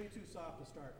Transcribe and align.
be 0.00 0.08
too 0.08 0.24
soft 0.32 0.58
to 0.58 0.64
start. 0.64 0.94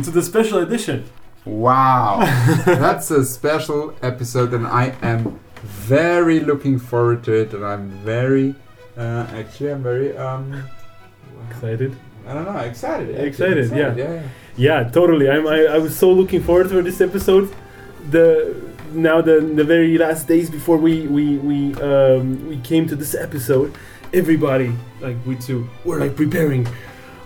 Welcome 0.00 0.14
to 0.14 0.18
the 0.18 0.24
special 0.26 0.60
edition. 0.60 1.04
Wow. 1.44 2.20
That's 2.64 3.10
a 3.10 3.22
special 3.22 3.94
episode, 4.00 4.54
and 4.54 4.66
I 4.66 4.96
am 5.02 5.38
very 5.62 6.40
looking 6.40 6.78
forward 6.78 7.22
to 7.24 7.34
it. 7.34 7.52
And 7.52 7.62
I'm 7.66 7.90
very, 8.00 8.54
uh, 8.96 9.26
actually, 9.34 9.72
I'm 9.72 9.82
very, 9.82 10.16
um, 10.16 10.64
Excited? 11.50 11.94
I 12.26 12.32
don't 12.32 12.46
know, 12.46 12.56
excited. 12.60 13.10
actually, 13.10 13.26
Excited, 13.28 13.70
yeah. 13.72 13.94
yeah. 13.94 14.22
Yeah, 14.56 14.84
totally. 14.88 15.28
I'm, 15.28 15.46
I, 15.46 15.66
I 15.66 15.76
was 15.76 15.94
so 15.94 16.10
looking 16.10 16.42
forward 16.42 16.70
to 16.70 16.80
this 16.80 17.02
episode. 17.02 17.54
The 18.08 18.56
now 18.94 19.20
the 19.20 19.40
the 19.40 19.64
very 19.64 19.98
last 19.98 20.26
days 20.26 20.48
before 20.48 20.78
we 20.78 21.06
we 21.08 21.36
we 21.36 21.74
um, 21.74 22.48
we 22.48 22.56
came 22.60 22.88
to 22.88 22.96
this 22.96 23.14
episode, 23.14 23.76
everybody 24.14 24.72
like 25.02 25.16
we 25.26 25.36
two 25.36 25.68
were 25.84 26.00
like 26.00 26.16
preparing. 26.16 26.66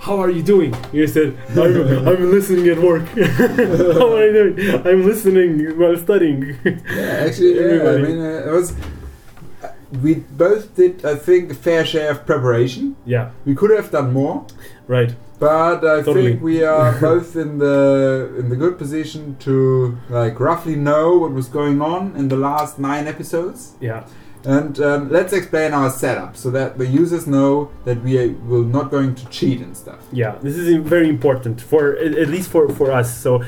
How 0.05 0.19
are 0.21 0.31
you 0.31 0.43
doing? 0.43 0.75
You 0.93 1.07
said 1.07 1.35
I'm, 1.51 2.09
I'm 2.09 2.31
listening 2.31 2.69
at 2.69 2.79
work. 2.79 3.07
How 3.09 4.17
are 4.17 4.27
you 4.27 4.33
doing? 4.55 4.87
I'm 4.87 5.05
listening 5.07 5.79
while 5.79 5.97
studying. 5.97 6.41
Yeah, 6.65 7.25
actually, 7.27 7.55
yeah, 7.59 7.91
I 7.91 7.97
mean, 7.99 8.21
uh, 8.21 8.49
it 8.49 8.53
was. 8.53 8.75
We 10.03 10.15
both 10.15 10.75
did, 10.75 11.05
I 11.05 11.15
think, 11.15 11.53
a 11.53 11.55
fair 11.55 11.85
share 11.87 12.11
of 12.11 12.27
preparation. 12.27 12.97
yeah, 13.07 13.31
We 13.45 13.55
could 13.55 13.71
have 13.71 13.91
done 13.93 14.13
more, 14.13 14.45
right. 14.89 15.15
but 15.39 15.79
I 15.85 16.03
Totally. 16.03 16.33
think 16.33 16.43
we 16.43 16.65
are 16.65 16.93
both 17.01 17.37
in 17.37 17.59
the 17.59 18.35
in 18.41 18.49
the 18.49 18.57
good 18.57 18.77
position 18.77 19.37
to 19.47 19.97
like 20.11 20.39
roughly 20.41 20.77
know 20.77 21.17
what 21.23 21.33
was 21.33 21.49
going 21.49 21.81
on 21.81 22.17
in 22.17 22.29
the 22.29 22.37
last 22.37 22.79
nine 22.79 23.07
episodes. 23.07 23.59
Yeah, 23.81 24.05
And 24.45 24.79
um, 24.81 25.11
let's 25.11 25.33
explain 25.33 25.73
our 25.73 25.91
setup 25.91 26.37
so 26.37 26.51
that 26.51 26.77
the 26.77 26.87
users 26.87 27.27
know 27.27 27.71
that 27.85 28.03
we 28.03 28.19
are, 28.19 28.29
will 28.29 28.63
not 28.63 28.91
going 28.91 29.15
to 29.15 29.27
cheat 29.29 29.61
and 29.61 29.77
stuff. 29.77 30.01
Yeah, 30.13 30.37
this 30.43 30.57
is 30.57 30.77
very 30.87 31.09
important 31.09 31.61
for 31.61 31.97
at 31.97 32.29
least 32.29 32.51
for 32.51 32.69
for 32.69 32.93
us. 32.93 33.17
So 33.17 33.43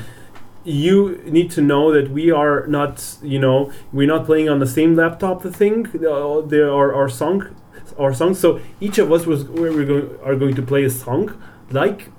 you 0.63 1.21
need 1.25 1.51
to 1.51 1.61
know 1.61 1.93
that 1.93 2.11
we 2.11 2.31
are 2.31 2.67
not, 2.67 3.17
you 3.21 3.39
know, 3.39 3.71
we're 3.93 4.07
not 4.07 4.25
playing 4.25 4.49
on 4.49 4.59
the 4.59 4.67
same 4.67 4.95
laptop. 4.95 5.43
The 5.43 5.51
thing, 5.51 5.83
there 5.93 6.71
are 6.71 6.93
our 6.93 7.09
song, 7.09 7.55
our 7.97 8.13
songs. 8.13 8.39
So 8.39 8.59
each 8.81 8.97
of 8.97 9.11
us 9.11 9.25
was 9.25 9.45
we're 9.45 9.85
going 9.85 10.19
are 10.23 10.35
going 10.35 10.55
to 10.55 10.61
play 10.61 10.83
a 10.83 10.89
song 10.89 11.41
like 11.69 12.09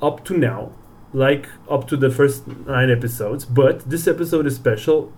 up 0.00 0.24
to 0.26 0.36
now, 0.36 0.72
like 1.12 1.48
up 1.68 1.88
to 1.88 1.96
the 1.96 2.10
first 2.10 2.46
nine 2.46 2.90
episodes. 2.90 3.44
But 3.44 3.90
this 3.90 4.06
episode 4.06 4.46
is 4.46 4.54
special 4.54 5.12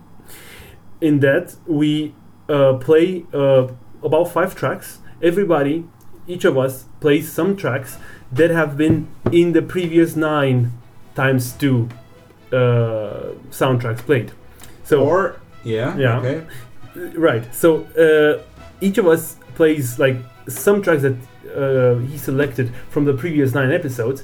in 0.99 1.19
that 1.19 1.55
we 1.67 2.15
uh, 2.49 2.73
play 2.75 3.25
uh, 3.33 3.67
about 4.03 4.25
five 4.31 4.55
tracks. 4.55 4.99
Everybody, 5.21 5.85
each 6.27 6.45
of 6.45 6.57
us 6.57 6.85
plays 6.99 7.31
some 7.31 7.55
tracks 7.55 7.97
that 8.31 8.49
have 8.49 8.75
been 8.77 9.07
in 9.31 9.53
the 9.53 9.61
previous 9.61 10.15
nine 10.15 10.71
times 11.15 11.53
two 11.53 11.89
uh, 12.51 13.33
soundtracks 13.51 13.99
played. 13.99 14.31
So 14.83 15.03
Or 15.03 15.39
yeah, 15.63 15.95
Yeah. 15.97 16.19
okay, 16.19 16.43
right. 17.15 17.43
So 17.53 17.83
uh, 17.97 18.43
each 18.81 18.97
of 18.97 19.07
us 19.07 19.37
plays 19.55 19.97
like 19.99 20.17
some 20.47 20.81
tracks 20.81 21.03
that 21.03 21.15
uh, 21.55 21.99
he 21.99 22.17
selected 22.17 22.71
from 22.89 23.05
the 23.05 23.13
previous 23.13 23.53
nine 23.53 23.71
episodes. 23.71 24.23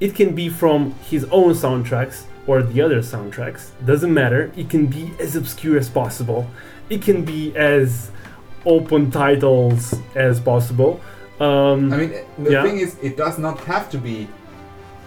It 0.00 0.14
can 0.14 0.34
be 0.34 0.48
from 0.48 0.94
his 1.08 1.24
own 1.30 1.54
soundtracks 1.54 2.24
or 2.46 2.62
the 2.62 2.80
other 2.80 3.00
soundtracks. 3.00 3.70
Doesn't 3.86 4.12
matter. 4.12 4.52
It 4.56 4.68
can 4.70 4.86
be 4.86 5.12
as 5.18 5.36
obscure 5.36 5.78
as 5.78 5.88
possible. 5.88 6.46
It 6.90 7.02
can 7.02 7.24
be 7.24 7.56
as 7.56 8.10
open 8.66 9.10
titles 9.10 9.94
as 10.14 10.40
possible. 10.40 11.00
Um, 11.40 11.92
I 11.92 11.96
mean, 11.96 12.12
the 12.38 12.50
Yeah. 12.52 12.62
thing 12.62 12.78
is, 12.78 12.96
it 13.02 13.16
does 13.16 13.38
not 13.38 13.58
have 13.64 13.90
to 13.90 13.98
be 13.98 14.28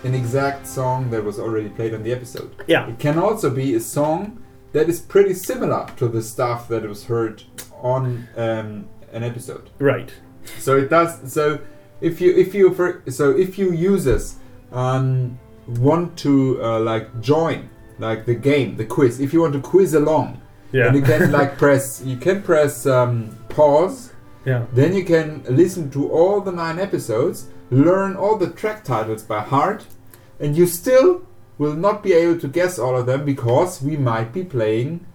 an 0.03 0.13
exact 0.13 0.67
song 0.67 1.09
that 1.11 1.23
was 1.23 1.39
already 1.39 1.69
played 1.69 1.93
on 1.93 2.03
the 2.03 2.11
episode. 2.11 2.51
yeah, 2.67 2.87
It 2.87 2.99
can 2.99 3.17
also 3.17 3.49
be 3.49 3.73
a 3.75 3.79
song 3.79 4.37
that 4.73 4.89
is 4.89 4.99
pretty 4.99 5.33
similar 5.33 5.87
to 5.97 6.07
the 6.07 6.21
stuff 6.21 6.67
that 6.67 6.87
was 6.87 7.05
heard 7.05 7.43
on 7.81 8.27
um, 8.35 8.85
an 9.13 9.23
episode. 9.23 9.69
right. 9.79 10.11
So 10.59 10.77
it 10.77 10.89
does. 10.89 11.31
So 11.33 11.59
if 11.99 12.21
you 12.21 12.33
if 12.35 12.53
you 12.55 12.73
for, 12.73 13.01
so 13.09 13.31
if 13.31 13.57
you 13.59 13.71
users 13.73 14.35
um, 14.71 15.39
want 15.67 16.17
to 16.19 16.61
uh, 16.63 16.79
like 16.79 17.19
join 17.22 17.69
like 18.00 18.25
the 18.25 18.35
game, 18.35 18.78
the 18.78 18.85
quiz, 18.85 19.19
if 19.19 19.33
you 19.33 19.41
want 19.41 19.53
to 19.53 19.59
quiz 19.59 19.94
along, 19.94 20.39
Yeah, 20.72 20.85
then 20.85 20.95
you 20.95 21.01
can 21.01 21.31
like 21.39 21.57
press 21.57 22.01
you 22.05 22.17
can 22.17 22.41
press 22.44 22.85
um, 22.85 23.38
pause. 23.50 24.13
yeah, 24.45 24.66
Then 24.73 24.94
you 24.94 25.03
can 25.03 25.44
listen 25.50 25.89
to 25.91 26.09
all 26.11 26.41
the 26.41 26.51
nine 26.51 26.79
episodes, 26.79 27.47
learn 27.72 28.16
all 28.16 28.38
the 28.38 28.50
track 28.51 28.83
titles 28.83 29.23
by 29.23 29.41
heart, 29.41 29.85
and 30.39 30.55
you 30.55 30.67
still 30.67 31.22
will 31.57 31.73
not 31.73 32.03
be 32.03 32.13
able 32.13 32.39
to 32.39 32.47
guess 32.47 32.78
all 32.79 32.95
of 32.95 33.05
them 33.07 33.25
because 33.25 33.81
we 33.81 33.97
might 33.97 34.31
be 34.31 34.44
playing 34.44 35.05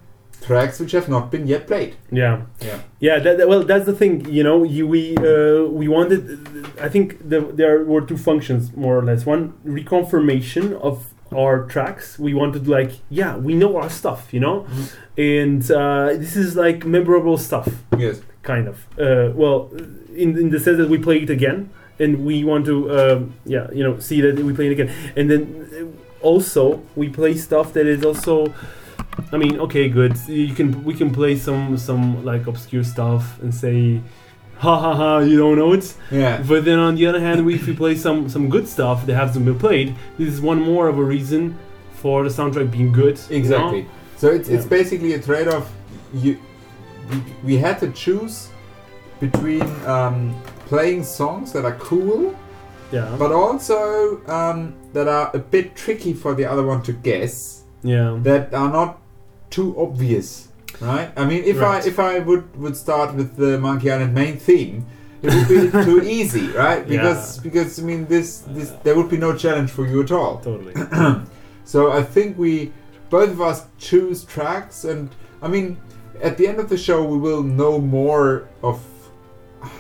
tracks 0.47 0.81
which 0.81 0.93
have 0.93 1.09
not 1.09 1.31
been 1.31 1.47
yet 1.47 1.67
played. 1.67 1.95
yeah. 2.11 2.43
Yeah. 2.61 2.79
Yeah, 3.01 3.19
that, 3.25 3.39
that- 3.39 3.49
well, 3.49 3.63
that's 3.65 3.87
the 3.87 3.93
thing. 4.03 4.25
You 4.29 4.45
know, 4.45 4.63
you, 4.65 4.87
we 4.87 5.17
uh, 5.17 5.65
we 5.81 5.89
wanted. 5.89 6.23
I 6.81 6.89
think 6.89 7.29
the, 7.29 7.41
there 7.41 7.85
were 7.85 8.01
two 8.11 8.17
functions 8.17 8.63
more 8.77 8.97
or 8.99 9.05
less. 9.05 9.27
One 9.27 9.55
reconfirmation 9.67 10.73
of 10.81 11.13
our 11.35 11.65
tracks. 11.65 12.19
We 12.19 12.35
wanted 12.35 12.69
like, 12.69 12.93
yeah, 13.11 13.37
we 13.37 13.55
know 13.55 13.77
our 13.77 13.91
stuff, 13.91 14.33
you 14.35 14.41
know, 14.41 14.67
and 15.17 15.63
uh, 15.71 16.09
this 16.23 16.37
is 16.37 16.57
like 16.57 16.85
memorable 16.85 17.39
stuff, 17.39 17.69
Yes. 17.99 18.21
kind 18.43 18.69
of. 18.69 18.77
Uh, 18.99 19.33
well, 19.35 19.71
in 20.15 20.37
in 20.39 20.51
the 20.51 20.61
sense 20.61 20.79
that 20.79 20.89
we 20.89 20.99
play 20.99 21.19
it 21.23 21.31
again, 21.31 21.71
and 21.99 22.25
we 22.25 22.45
want 22.45 22.67
to, 22.67 22.77
um, 22.99 23.35
yeah, 23.47 23.67
you 23.73 23.83
know, 23.83 23.99
see 23.99 24.21
that 24.21 24.39
we 24.45 24.53
play 24.53 24.67
it 24.67 24.73
again, 24.73 24.91
and 25.17 25.31
then 25.31 25.43
uh, 25.73 26.27
also 26.27 26.83
we 26.97 27.09
play 27.09 27.35
stuff 27.35 27.73
that 27.73 27.87
is 27.87 28.05
also. 28.05 28.53
I 29.33 29.37
mean, 29.39 29.59
okay, 29.61 29.89
good. 29.89 30.17
You 30.29 30.55
can 30.55 30.85
we 30.85 30.95
can 30.95 31.13
play 31.13 31.37
some 31.37 31.77
some 31.79 32.25
like 32.25 32.47
obscure 32.47 32.85
stuff 32.85 33.41
and 33.43 33.55
say, 33.55 34.01
ha 34.59 34.79
ha 34.79 34.95
ha, 34.95 35.19
you 35.19 35.37
don't 35.39 35.57
know 35.59 35.73
it. 35.73 35.95
Yeah. 36.11 36.43
But 36.47 36.65
then 36.65 36.79
on 36.79 36.95
the 36.97 37.07
other 37.07 37.21
hand, 37.21 37.45
we, 37.45 37.55
if 37.55 37.67
we 37.67 37.75
play 37.75 37.95
some 37.97 38.29
some 38.29 38.49
good 38.49 38.67
stuff 38.69 39.07
that 39.07 39.15
hasn't 39.15 39.45
been 39.45 39.59
played, 39.59 39.95
this 40.19 40.29
is 40.33 40.41
one 40.41 40.61
more 40.61 40.89
of 40.89 40.99
a 40.99 41.05
reason 41.05 41.57
for 41.95 42.23
the 42.25 42.29
soundtrack 42.31 42.71
being 42.71 42.93
good. 42.93 43.19
you 43.29 43.31
know? 43.31 43.37
Exactly. 43.39 43.87
So 44.17 44.29
it's 44.31 44.49
it's 44.49 44.67
basically 44.67 45.15
a 45.15 45.21
trade-off. 45.21 45.71
You 46.15 46.39
we, 47.11 47.17
we 47.45 47.57
had 47.59 47.79
to 47.81 47.91
choose 47.93 48.49
between 49.21 49.63
um, 49.87 50.35
playing 50.67 51.05
songs 51.05 51.53
that 51.53 51.65
are 51.65 51.77
cool, 51.77 52.35
Yeah. 52.93 53.15
but 53.19 53.31
also 53.33 54.21
um, 54.27 54.75
that 54.93 55.07
are 55.09 55.31
a 55.35 55.39
bit 55.39 55.77
tricky 55.77 56.13
for 56.13 56.35
the 56.35 56.45
other 56.45 56.65
one 56.65 56.83
to 56.83 56.93
guess. 56.93 57.65
yeah. 57.83 58.17
That 58.23 58.55
are 58.55 58.71
not 58.71 59.01
too 59.53 59.69
obvious, 59.79 60.49
right? 60.81 61.09
I 61.17 61.25
mean, 61.31 61.43
if 61.45 61.61
Right. 61.61 61.85
I 61.85 61.89
if 61.93 61.99
I 61.99 62.19
would 62.29 62.45
would 62.63 62.77
start 62.77 63.15
with 63.15 63.37
the 63.37 63.59
Monkey 63.59 63.91
Island 63.95 64.15
main 64.15 64.37
theme. 64.49 64.85
It 65.25 65.33
would 65.35 65.49
be 65.49 65.85
too 65.89 66.01
easy, 66.03 66.47
right? 66.65 66.83
Because 66.95 67.39
because 67.39 67.79
I 67.79 67.83
mean 67.91 68.07
this 68.07 68.29
this 68.57 68.71
there 68.85 68.95
would 68.99 69.09
be 69.09 69.19
no 69.19 69.33
challenge 69.45 69.71
for 69.71 69.85
you 69.87 70.03
at 70.03 70.11
all. 70.11 70.35
Totally. 70.41 70.75
So 71.65 71.93
I 71.93 72.03
think 72.15 72.37
we 72.37 72.73
both 73.09 73.31
of 73.31 73.41
us 73.41 73.59
choose 73.79 74.25
tracks, 74.25 74.85
and 74.85 75.09
I 75.41 75.47
mean, 75.55 75.77
at 76.21 76.37
the 76.39 76.47
end 76.49 76.59
of 76.59 76.69
the 76.69 76.77
show, 76.77 76.99
we 77.05 77.17
will 77.19 77.43
know 77.45 77.79
more 77.79 78.49
of 78.63 78.83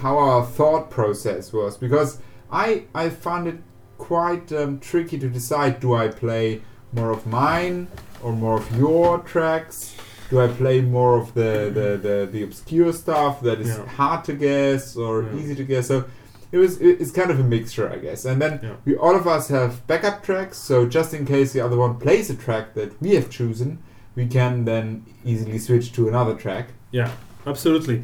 how 0.01 0.17
our 0.17 0.47
thought 0.47 0.91
process 0.91 1.53
was 1.53 1.77
because 1.77 2.19
I 2.53 2.85
I 2.95 3.11
found 3.11 3.49
it 3.49 3.59
quite 3.99 4.53
um, 4.53 4.79
tricky 4.79 5.19
to 5.19 5.29
decide: 5.29 5.81
do 5.81 5.93
I 5.95 6.07
play 6.09 6.63
more 6.93 7.11
of 7.11 7.27
mine 7.27 7.89
or 8.23 8.33
more 8.33 8.59
of 8.59 8.77
your 8.79 9.19
tracks? 9.21 9.95
Do 10.31 10.41
I 10.41 10.49
play 10.49 10.81
more 10.81 11.19
of 11.19 11.35
the 11.35 11.71
the, 11.79 11.89
the, 12.09 12.29
the 12.33 12.43
obscure 12.43 12.93
stuff 12.93 13.41
that 13.43 13.61
is 13.61 13.69
Yeah. 13.69 13.87
hard 13.87 14.25
to 14.25 14.33
guess 14.33 14.97
or 14.97 15.23
Yeah. 15.23 15.39
easy 15.41 15.55
to 15.57 15.65
guess? 15.65 15.89
So 15.89 16.05
it 16.51 16.59
was 16.59 16.81
it's 16.81 17.11
kind 17.11 17.31
of 17.31 17.39
a 17.41 17.45
mixture, 17.45 17.91
I 17.93 17.97
guess. 17.97 18.25
And 18.25 18.41
then 18.41 18.61
Yeah. 18.63 18.75
we 18.87 18.97
all 18.97 19.15
of 19.15 19.27
us 19.27 19.49
have 19.49 19.87
backup 19.87 20.23
tracks, 20.23 20.57
so 20.59 20.87
just 20.87 21.13
in 21.15 21.25
case 21.27 21.53
the 21.53 21.61
other 21.61 21.77
one 21.77 21.97
plays 21.97 22.31
a 22.31 22.35
track 22.35 22.75
that 22.75 22.91
we 23.03 23.11
have 23.15 23.29
chosen, 23.31 23.79
we 24.15 24.27
can 24.27 24.65
then 24.65 25.05
easily 25.25 25.59
switch 25.59 25.93
to 25.97 26.09
another 26.09 26.35
track. 26.35 26.67
Yeah, 26.93 27.11
absolutely. 27.47 28.03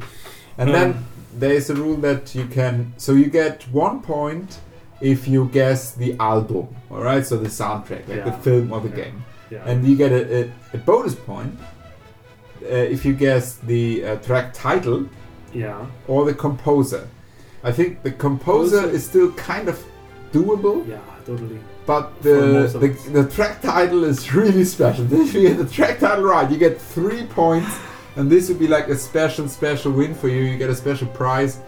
And 0.57 0.69
Um, 0.69 0.73
then 0.75 1.05
there 1.41 1.53
is 1.53 1.69
a 1.69 1.75
rule 1.75 1.95
that 2.07 2.35
you 2.35 2.45
can, 2.45 2.93
so 2.97 3.13
you 3.13 3.25
get 3.41 3.63
one 3.71 4.01
point 4.01 4.59
if 5.01 5.27
you 5.27 5.45
guess 5.53 5.91
the 5.91 6.15
album, 6.19 6.67
all 6.91 7.01
right? 7.03 7.25
So 7.25 7.37
the 7.37 7.49
soundtrack, 7.49 8.07
like 8.09 8.25
the 8.25 8.37
film 8.43 8.73
or 8.73 8.81
the 8.81 8.89
Yeah. 8.89 9.03
game, 9.03 9.23
Yeah. 9.51 9.63
and 9.69 9.85
you 9.87 9.95
get 9.95 10.11
a, 10.11 10.43
a, 10.45 10.51
a 10.73 10.77
bonus 10.77 11.15
point 11.15 11.57
uh, 12.61 12.65
if 12.67 13.03
you 13.05 13.13
guess 13.13 13.55
the 13.55 14.03
uh, 14.05 14.15
track 14.17 14.53
title 14.53 15.07
yeah. 15.53 15.85
or 16.07 16.25
the 16.25 16.33
composer. 16.33 17.07
I 17.63 17.71
think 17.71 18.03
the 18.03 18.11
composer 18.11 18.81
Composer- 18.81 18.95
is 18.95 19.05
still 19.05 19.31
kind 19.33 19.67
of 19.69 19.83
doable, 20.31 20.87
Yeah, 20.87 20.99
totally. 21.25 21.59
but 21.85 22.21
the, 22.21 22.35
most 22.53 22.75
of 22.75 22.81
the 22.81 22.89
the 23.11 23.25
track 23.29 23.61
title 23.61 24.03
is 24.03 24.33
really 24.33 24.63
special. 24.63 25.05
If 25.13 25.33
you 25.33 25.41
get 25.49 25.57
the 25.57 25.65
track 25.65 25.99
title 25.99 26.23
right, 26.25 26.49
you 26.49 26.57
get 26.57 26.79
three 26.79 27.23
points, 27.25 27.71
and 28.15 28.29
this 28.29 28.47
would 28.49 28.59
be 28.59 28.67
like 28.67 28.87
a 28.87 28.95
special, 28.95 29.47
special 29.49 29.91
win 29.91 30.13
for 30.13 30.27
you. 30.29 30.43
You 30.43 30.57
get 30.57 30.69
a 30.69 30.75
special 30.75 31.07
prize, 31.07 31.59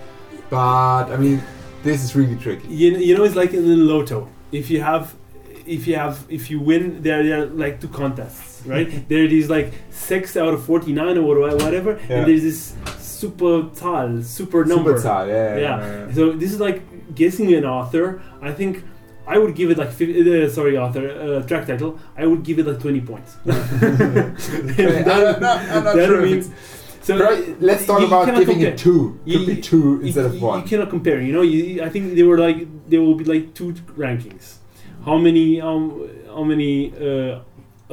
but 0.50 1.06
I 1.12 1.18
mean, 1.18 1.42
this 1.84 2.04
is 2.04 2.16
really 2.16 2.36
tricky. 2.36 2.68
You, 2.68 2.98
you 2.98 3.18
know, 3.18 3.24
it's 3.24 3.36
like 3.36 3.54
in 3.54 3.64
the 3.68 3.76
lotto. 3.76 4.28
If 4.52 4.70
you 4.70 4.82
have, 4.82 5.16
if 5.78 5.88
you 5.88 5.96
have, 5.96 6.16
if 6.38 6.44
you 6.52 6.60
win, 6.70 7.02
there 7.06 7.22
there 7.28 7.38
are 7.44 7.46
like 7.64 7.76
two 7.82 7.88
contests, 8.02 8.66
right? 8.74 8.90
there 9.10 9.24
it 9.30 9.34
is 9.42 9.50
like 9.50 9.70
six 9.90 10.36
out 10.44 10.54
of 10.54 10.62
forty 10.72 10.94
nine 11.02 11.18
or 11.18 11.24
whatever, 11.66 11.92
Yeah. 11.94 12.16
and 12.18 12.22
there's 12.28 12.44
this 12.50 12.62
super 13.00 13.54
tal, 13.82 14.22
super 14.24 14.62
number. 14.66 14.94
Superstar, 14.94 15.24
yeah, 15.28 15.58
Yeah. 15.66 15.78
yeah. 16.08 16.14
So 16.14 16.22
this 16.42 16.52
is 16.56 16.60
like 16.68 16.80
guessing 17.22 17.54
an 17.60 17.66
author. 17.66 18.06
I 18.42 18.52
think 18.60 18.84
I 19.34 19.38
would 19.42 19.54
give 19.56 19.70
it 19.74 19.78
like 19.78 19.92
fif- 20.00 20.16
uh, 20.28 20.50
sorry 20.58 20.78
author 20.78 21.06
uh, 21.10 21.48
track 21.48 21.66
title. 21.68 21.92
I 22.18 22.26
would 22.30 22.44
give 22.44 22.58
it 22.60 22.66
like 22.68 22.80
twenty 22.86 23.02
points. 23.02 23.32
I'm 23.46 25.06
not, 25.06 25.60
I'm 25.76 25.84
not 25.84 25.96
that 25.96 26.08
sure 26.08 26.22
means- 26.22 26.52
so 27.04 27.16
let's 27.60 27.86
talk 27.88 28.02
about 28.08 28.26
giving 28.28 28.46
compare. 28.46 28.74
it 28.74 28.78
two. 28.78 29.20
Could 29.26 29.34
You- 29.34 29.46
be 29.56 29.62
two 29.62 29.78
You- 29.78 30.02
instead 30.08 30.26
you, 30.32 30.38
of 30.38 30.42
one. 30.42 30.62
You 30.62 30.68
cannot 30.68 30.90
compare. 30.90 31.20
You 31.20 31.34
know, 31.34 31.42
you, 31.42 31.82
I 31.84 31.90
think 31.90 32.14
they 32.16 32.24
were 32.24 32.38
like 32.38 32.58
there 32.90 33.02
will 33.02 33.16
be 33.16 33.26
like 33.26 33.54
two 33.56 33.74
rankings. 33.98 34.58
How 35.06 35.18
many 35.18 35.60
um 35.62 36.08
how 36.28 36.44
many 36.44 36.94
uh, 36.98 37.40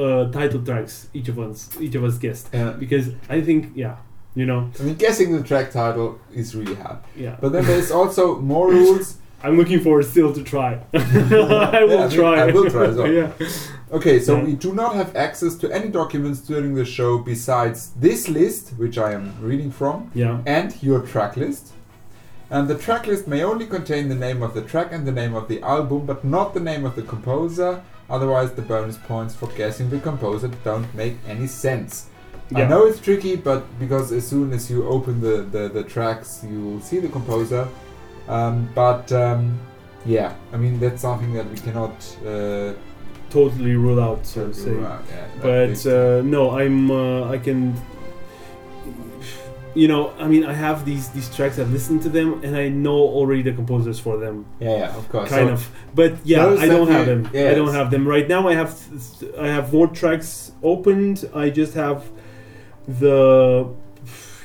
uh, 0.01 0.31
title 0.31 0.63
tracks 0.65 1.09
each 1.15 1.29
of 1.29 1.39
us 1.39 1.69
each 1.81 1.95
of 1.95 2.05
us 2.05 2.19
guessed? 2.19 2.49
Yeah. 2.53 2.71
Because 2.73 3.11
I 3.29 3.41
think 3.41 3.73
yeah, 3.75 3.97
you 4.35 4.47
know 4.47 4.71
I 4.79 4.83
mean, 4.83 4.95
guessing 4.97 5.33
the 5.37 5.43
track 5.43 5.71
title 5.73 6.19
is 6.35 6.55
really 6.55 6.75
hard. 6.75 6.99
yeah. 7.17 7.37
But 7.41 7.53
then 7.53 7.65
there's 7.65 7.91
also 7.91 8.37
more 8.41 8.71
rules. 8.79 9.17
I'm 9.41 9.57
looking 9.57 9.81
forward 9.81 10.05
still 10.05 10.33
to 10.33 10.43
try. 10.43 10.73
I 10.95 10.99
Yeah, 10.99 11.85
will 11.85 12.03
I 12.03 12.09
try. 12.09 12.35
I 12.41 12.47
will 12.53 12.69
try 12.71 12.87
as 12.87 12.97
well. 12.97 13.11
yeah. 13.13 13.31
Okay, 13.93 14.19
so 14.21 14.37
Yeah. 14.37 14.45
we 14.45 14.53
do 14.55 14.75
not 14.75 14.95
have 14.97 15.15
access 15.17 15.55
to 15.63 15.71
any 15.73 15.89
documents 15.89 16.41
during 16.41 16.75
the 16.75 16.85
show 16.85 17.19
besides 17.19 17.91
this 18.01 18.29
list, 18.29 18.71
which 18.77 18.99
I 18.99 19.13
am 19.13 19.33
reading 19.41 19.71
from, 19.71 20.11
Yeah. 20.15 20.41
and 20.45 20.75
your 20.83 21.01
track 21.13 21.37
list. 21.37 21.73
And 22.51 22.67
the 22.67 22.79
track 22.79 23.07
list 23.07 23.29
may 23.29 23.43
only 23.43 23.67
contain 23.67 24.09
the 24.09 24.15
name 24.15 24.43
of 24.43 24.55
the 24.55 24.63
track 24.63 24.89
and 24.93 25.07
the 25.07 25.13
name 25.13 25.35
of 25.35 25.49
the 25.49 25.63
album, 25.63 26.07
but 26.07 26.25
not 26.25 26.55
the 26.55 26.61
name 26.61 26.87
of 26.87 26.97
the 26.97 27.03
composer. 27.03 27.83
Otherwise, 28.09 28.53
the 28.53 28.63
bonus 28.63 28.97
points 28.97 29.35
for 29.35 29.49
guessing 29.49 29.91
the 29.91 29.99
composer 29.99 30.49
don't 30.65 30.93
make 30.95 31.17
any 31.27 31.47
sense. 31.47 32.09
I 32.55 32.65
know 32.65 32.87
it's 32.87 32.99
tricky, 32.99 33.37
but 33.37 33.79
because 33.79 34.11
as 34.11 34.27
soon 34.27 34.55
as 34.55 34.71
you 34.71 34.89
open 34.89 35.21
the, 35.21 35.43
the, 35.43 35.69
the 35.69 35.85
tracks, 35.85 36.43
you 36.49 36.65
will 36.65 36.81
see 36.81 36.99
the 36.99 37.09
composer. 37.09 37.69
Um, 38.27 38.71
but 38.75 39.13
um, 39.13 39.59
yeah, 40.07 40.35
I 40.53 40.57
mean, 40.57 40.81
that's 40.81 41.03
something 41.03 41.35
that 41.35 41.51
we 41.51 41.57
cannot. 41.59 41.93
Uh, 42.27 42.73
Totally 43.31 43.77
rule 43.77 44.01
out, 44.01 44.25
so 44.25 44.47
to 44.47 44.55
say. 44.55 44.83
out, 44.83 45.03
yeah, 45.11 45.27
but 45.43 45.87
uh, 45.87 46.23
no 46.23 46.59
i'm 46.59 46.91
uh, 46.91 47.29
i 47.29 47.37
can 47.37 47.79
you 49.75 49.87
know 49.87 50.13
i 50.19 50.27
mean 50.27 50.45
i 50.45 50.53
have 50.53 50.85
these 50.85 51.09
these 51.11 51.29
tracks 51.37 51.59
i've 51.59 51.71
listened 51.73 52.01
to 52.03 52.09
them 52.09 52.41
and 52.43 52.57
i 52.57 52.69
know 52.69 52.97
already 52.97 53.43
the 53.43 53.53
composers 53.53 53.99
for 54.01 54.17
them 54.17 54.47
yeah, 54.61 54.77
yeah, 54.79 54.97
of 54.97 55.09
course. 55.09 55.29
kind 55.29 55.49
So- 55.49 55.53
of 55.55 55.71
but 55.95 56.13
yeah 56.25 56.47
i 56.47 56.67
don't 56.67 56.89
have 56.89 57.07
them 57.07 57.27
i 57.35 57.55
don't 57.55 57.73
have 57.75 57.91
them 57.91 58.07
right 58.09 58.27
now 58.29 58.49
i 58.49 58.55
have 58.55 58.71
i 59.39 59.47
have 59.49 59.73
more 59.73 59.87
tracks 59.89 60.53
opened 60.63 61.29
i 61.35 61.51
just 61.51 61.75
have 61.75 62.05
the 62.87 63.69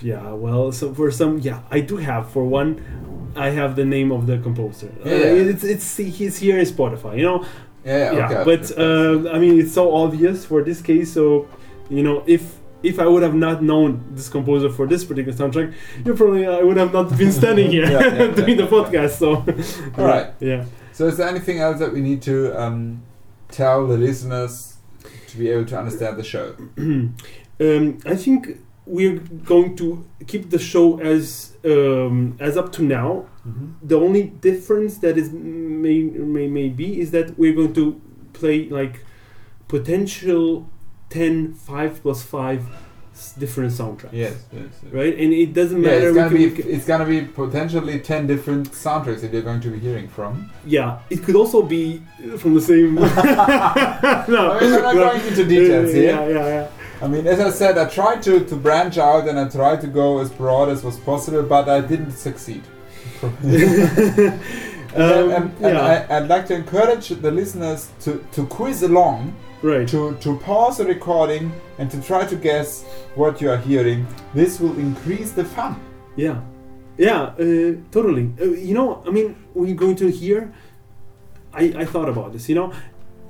yeah 0.01 0.31
well 0.33 0.71
so 0.71 0.93
for 0.93 1.09
some 1.11 1.39
yeah 1.39 1.61
i 1.71 1.79
do 1.79 1.95
have 1.97 2.29
for 2.29 2.43
one 2.43 3.31
i 3.35 3.49
have 3.49 3.75
the 3.75 3.85
name 3.85 4.11
of 4.11 4.27
the 4.27 4.37
composer 4.39 4.91
Uh, 5.05 5.09
Yeah. 5.09 5.51
it's 5.51 5.63
it's 5.63 5.97
he's 5.97 6.37
here 6.37 6.57
in 6.59 6.65
spotify 6.65 7.17
you 7.17 7.23
know 7.23 7.45
Yeah, 7.85 7.97
yeah, 7.97 8.11
yeah, 8.19 8.25
okay. 8.25 8.43
but 8.51 8.63
uh, 8.77 9.29
I 9.35 9.39
mean, 9.43 9.59
it's 9.59 9.73
so 9.73 9.85
obvious 10.03 10.45
for 10.45 10.63
this 10.63 10.79
case. 10.81 11.11
So, 11.11 11.23
you 11.89 12.01
know, 12.01 12.23
if 12.35 12.43
if 12.83 12.99
I 12.99 13.05
would 13.07 13.23
have 13.23 13.33
not 13.33 13.63
known 13.63 14.03
this 14.11 14.29
composer 14.29 14.69
for 14.69 14.85
this 14.85 15.03
particular 15.05 15.35
soundtrack, 15.37 15.73
you 16.05 16.13
probably 16.13 16.45
I 16.45 16.61
would 16.61 16.77
have 16.77 16.93
not 16.93 17.17
been 17.17 17.31
standing 17.31 17.71
here 17.71 17.85
Yeah, 17.89 17.99
yeah, 18.01 18.27
doing 18.35 18.57
the 18.57 18.67
podcast. 18.67 19.11
So, 19.11 19.35
All 19.97 20.05
right. 20.05 20.33
yeah. 20.39 20.65
So, 20.91 21.07
is 21.07 21.17
there 21.17 21.27
anything 21.27 21.59
else 21.59 21.79
that 21.79 21.91
we 21.93 22.01
need 22.01 22.21
to 22.23 22.53
um, 22.61 23.01
tell 23.49 23.87
the 23.87 23.97
listeners 23.97 24.77
to 25.27 25.37
be 25.37 25.49
able 25.49 25.65
to 25.65 25.77
understand 25.79 26.17
the 26.17 26.23
show? 26.23 26.55
um, 26.77 27.97
I 28.05 28.15
think 28.15 28.59
we're 28.85 29.19
going 29.19 29.75
to 29.77 30.05
keep 30.27 30.49
the 30.49 30.59
show 30.59 30.99
as 30.99 31.53
um, 31.65 32.35
as 32.39 32.57
up 32.57 32.71
to 32.73 32.83
now. 32.83 33.25
The 33.81 33.99
only 33.99 34.23
difference 34.23 34.99
that 34.99 35.17
is 35.17 35.31
may 35.31 36.03
may 36.03 36.47
may 36.47 36.69
be 36.69 36.99
is 37.01 37.11
that 37.11 37.37
we're 37.37 37.53
going 37.53 37.73
to 37.73 37.99
play 38.33 38.69
like 38.69 39.03
potential 39.67 40.69
10 41.13 41.53
5 41.53 42.01
plus 42.01 42.21
5 42.23 42.61
s- 43.13 43.33
different 43.43 43.71
soundtracks. 43.71 44.11
Yes, 44.23 44.33
yes. 44.51 44.63
yes. 44.83 44.93
right? 44.99 45.13
And 45.21 45.29
it 45.43 45.53
doesn't 45.53 45.81
Yeah, 45.83 45.89
matter. 45.91 46.07
it's 46.09 46.17
gonna 46.17 46.35
be 46.35 46.45
it's 46.75 46.85
gonna 46.91 47.05
be 47.05 47.21
potentially 47.41 47.99
ten 47.99 48.25
different 48.27 48.71
soundtracks 48.71 49.21
that 49.21 49.31
you're 49.33 49.47
going 49.51 49.61
to 49.61 49.69
be 49.75 49.79
hearing 49.87 50.07
from. 50.07 50.49
yeah, 50.65 50.99
it 51.09 51.19
could 51.23 51.35
also 51.41 51.61
be 51.75 51.83
from 52.41 52.51
the 52.55 52.61
same. 52.71 52.95
no, 52.95 53.03
I 54.51 54.57
mean, 54.61 54.71
we're 54.71 54.81
not 54.89 54.95
going 54.95 55.21
into 55.27 55.45
details 55.55 55.93
yeah, 55.93 55.99
here. 56.01 56.29
Yeah, 56.37 56.47
yeah, 56.55 56.67
I 57.03 57.07
mean, 57.07 57.27
as 57.27 57.39
I 57.39 57.49
said, 57.51 57.77
I 57.77 57.85
tried 57.99 58.19
to, 58.27 58.33
to 58.51 58.55
branch 58.55 58.97
out 58.97 59.27
and 59.29 59.37
I 59.39 59.45
tried 59.49 59.79
to 59.81 59.87
go 59.87 60.07
as 60.23 60.29
broad 60.31 60.69
as 60.69 60.83
was 60.83 60.97
possible, 61.11 61.43
but 61.43 61.67
I 61.69 61.81
didn't 61.81 62.11
succeed. 62.27 62.63
yeah. 63.43 64.39
And, 64.95 65.01
um, 65.03 65.31
and, 65.31 65.45
and 65.65 65.75
yeah, 65.75 66.05
I, 66.09 66.17
I'd 66.17 66.27
like 66.27 66.45
to 66.47 66.53
encourage 66.55 67.09
the 67.09 67.31
listeners 67.31 67.89
to, 68.01 68.23
to 68.33 68.45
quiz 68.45 68.83
along, 68.83 69.35
right. 69.63 69.87
to, 69.87 70.15
to 70.17 70.37
pause 70.39 70.77
the 70.77 70.85
recording, 70.85 71.51
and 71.77 71.89
to 71.89 72.01
try 72.01 72.25
to 72.25 72.35
guess 72.35 72.83
what 73.15 73.41
you 73.41 73.49
are 73.49 73.57
hearing. 73.57 74.05
This 74.33 74.59
will 74.59 74.77
increase 74.77 75.31
the 75.31 75.45
fun. 75.45 75.81
Yeah, 76.15 76.41
yeah, 76.97 77.21
uh, 77.21 77.75
totally. 77.91 78.33
Uh, 78.39 78.45
you 78.45 78.73
know, 78.73 79.03
I 79.07 79.09
mean, 79.09 79.35
we're 79.53 79.75
going 79.75 79.95
to 79.97 80.11
hear. 80.11 80.53
I, 81.53 81.73
I 81.77 81.85
thought 81.85 82.09
about 82.09 82.33
this. 82.33 82.49
You 82.49 82.55
know, 82.55 82.73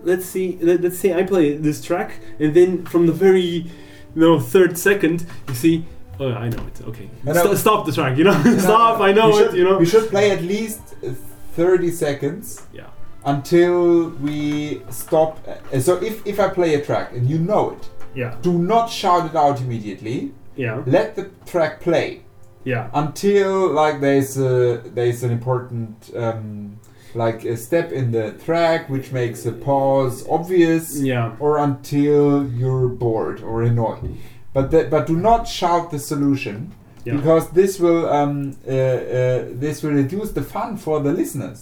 let's 0.02 0.26
see. 0.26 0.58
Let, 0.62 0.82
let's 0.82 0.98
say 0.98 1.14
I 1.14 1.24
play 1.24 1.56
this 1.56 1.82
track, 1.82 2.20
and 2.40 2.54
then 2.54 2.86
from 2.86 3.08
the 3.08 3.14
very, 3.14 3.40
you 3.42 3.72
know, 4.16 4.40
third 4.40 4.78
second, 4.78 5.26
you 5.48 5.56
see. 5.56 5.86
Oh, 6.20 6.32
I 6.32 6.48
know 6.50 6.64
it. 6.68 6.82
Okay. 6.88 7.10
St- 7.26 7.58
stop 7.58 7.86
the 7.86 7.92
track. 7.92 8.18
You 8.18 8.26
know, 8.26 8.58
stop. 8.60 9.02
I 9.02 9.12
know 9.12 9.30
we 9.30 9.38
it. 9.38 9.56
You 9.56 9.64
know. 9.64 9.78
We 9.78 9.86
should 9.86 10.10
play 10.10 10.30
at 10.32 10.44
least 10.44 10.82
uh, 11.04 11.14
30 11.54 11.92
seconds 11.92 12.66
yeah. 12.74 12.88
Until 13.26 14.10
we 14.22 14.82
stop. 14.90 15.40
Uh, 15.48 15.80
So 15.80 15.96
if, 16.02 16.26
if 16.26 16.40
I 16.40 16.50
play 16.50 16.76
a 16.76 16.82
track 16.86 17.14
and 17.14 17.30
you 17.30 17.40
know 17.40 17.72
it, 17.72 17.90
Yeah. 18.16 18.36
do 18.42 18.54
not 18.54 18.90
shout 18.90 19.26
it 19.30 19.36
out 19.36 19.60
immediately. 19.62 20.32
Yeah. 20.56 20.84
Let 20.86 21.16
the 21.16 21.26
track 21.46 21.80
play 21.82 22.22
Yeah. 22.64 22.90
until 22.94 23.72
like 23.74 24.02
there's 24.02 24.38
a, 24.38 24.82
there's 24.94 25.24
an 25.24 25.32
important 25.32 26.12
um, 26.16 26.80
like 27.16 27.44
a 27.46 27.56
step 27.58 27.92
in 27.92 28.12
the 28.12 28.32
track 28.46 28.90
which 28.90 29.12
makes 29.12 29.46
a 29.46 29.52
pause 29.52 30.26
obvious, 30.30 31.00
Yeah. 31.00 31.36
or 31.40 31.58
until 31.60 32.48
you're 32.60 32.88
bored 32.88 33.42
or 33.44 33.62
annoyed. 33.64 34.16
But 34.54 34.72
the, 34.72 34.88
but 34.90 35.08
do 35.08 35.16
not 35.16 35.48
shout 35.48 35.90
the 35.92 36.00
solution 36.00 36.72
Yeah. 37.06 37.16
because 37.18 37.50
this 37.52 37.80
will 37.80 38.06
um, 38.10 38.56
uh, 38.68 38.72
uh, 38.72 39.46
this 39.64 39.82
will 39.84 39.92
reduce 40.04 40.32
the 40.32 40.42
fun 40.44 40.78
for 40.78 41.00
the 41.02 41.12
listeners. 41.12 41.60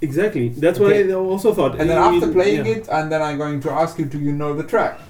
Exactly. 0.00 0.50
That's 0.50 0.78
Okay. 0.78 1.04
what 1.04 1.10
I 1.10 1.14
also 1.14 1.54
thought. 1.54 1.80
And 1.80 1.88
then 1.88 1.98
I 1.98 2.14
after 2.14 2.30
playing 2.30 2.66
yeah. 2.66 2.72
it, 2.72 2.88
and 2.88 3.10
then 3.10 3.22
I'm 3.22 3.38
going 3.38 3.60
to 3.60 3.70
ask 3.70 3.98
you, 3.98 4.04
do 4.04 4.18
you 4.18 4.32
know 4.32 4.54
the 4.54 4.62
track? 4.62 5.00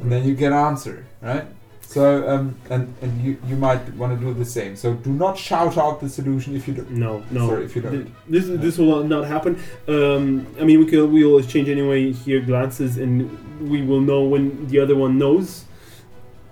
And 0.00 0.10
then 0.12 0.24
you 0.24 0.34
can 0.34 0.52
answer, 0.52 1.06
right? 1.22 1.46
So 1.86 2.28
um, 2.28 2.56
and 2.70 2.92
and 3.02 3.22
you 3.22 3.36
you 3.46 3.56
might 3.56 3.82
want 3.94 4.18
to 4.18 4.26
do 4.26 4.34
the 4.34 4.44
same. 4.44 4.74
So 4.74 4.94
do 4.94 5.10
not 5.10 5.38
shout 5.38 5.78
out 5.78 6.00
the 6.00 6.08
solution 6.08 6.56
if 6.56 6.66
you 6.66 6.74
don't. 6.74 6.90
No, 6.90 7.22
no. 7.30 7.46
Sorry 7.48 7.64
if 7.64 7.76
you 7.76 7.82
don't. 7.82 7.92
Th- 7.92 8.06
This 8.28 8.46
this 8.64 8.78
will 8.78 9.04
not 9.04 9.24
happen. 9.26 9.56
Um, 9.86 10.46
I 10.60 10.64
mean, 10.64 10.80
we 10.80 10.86
can 10.86 11.12
we 11.12 11.24
will 11.24 11.38
exchange 11.38 11.68
anyway 11.68 12.12
here 12.12 12.40
glances, 12.40 12.96
and 12.98 13.30
we 13.70 13.82
will 13.82 14.00
know 14.00 14.24
when 14.24 14.66
the 14.66 14.80
other 14.80 14.96
one 14.96 15.18
knows 15.18 15.64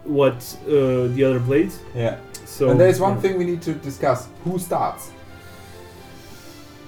what 0.04 0.36
uh, 0.66 1.08
the 1.16 1.24
other 1.24 1.40
played. 1.40 1.72
Yeah. 1.94 2.18
So 2.44 2.70
and 2.70 2.78
there's 2.78 3.00
one 3.00 3.14
yeah. 3.14 3.22
thing 3.22 3.38
we 3.38 3.44
need 3.44 3.62
to 3.62 3.74
discuss. 3.74 4.28
Who 4.44 4.58
starts? 4.58 5.10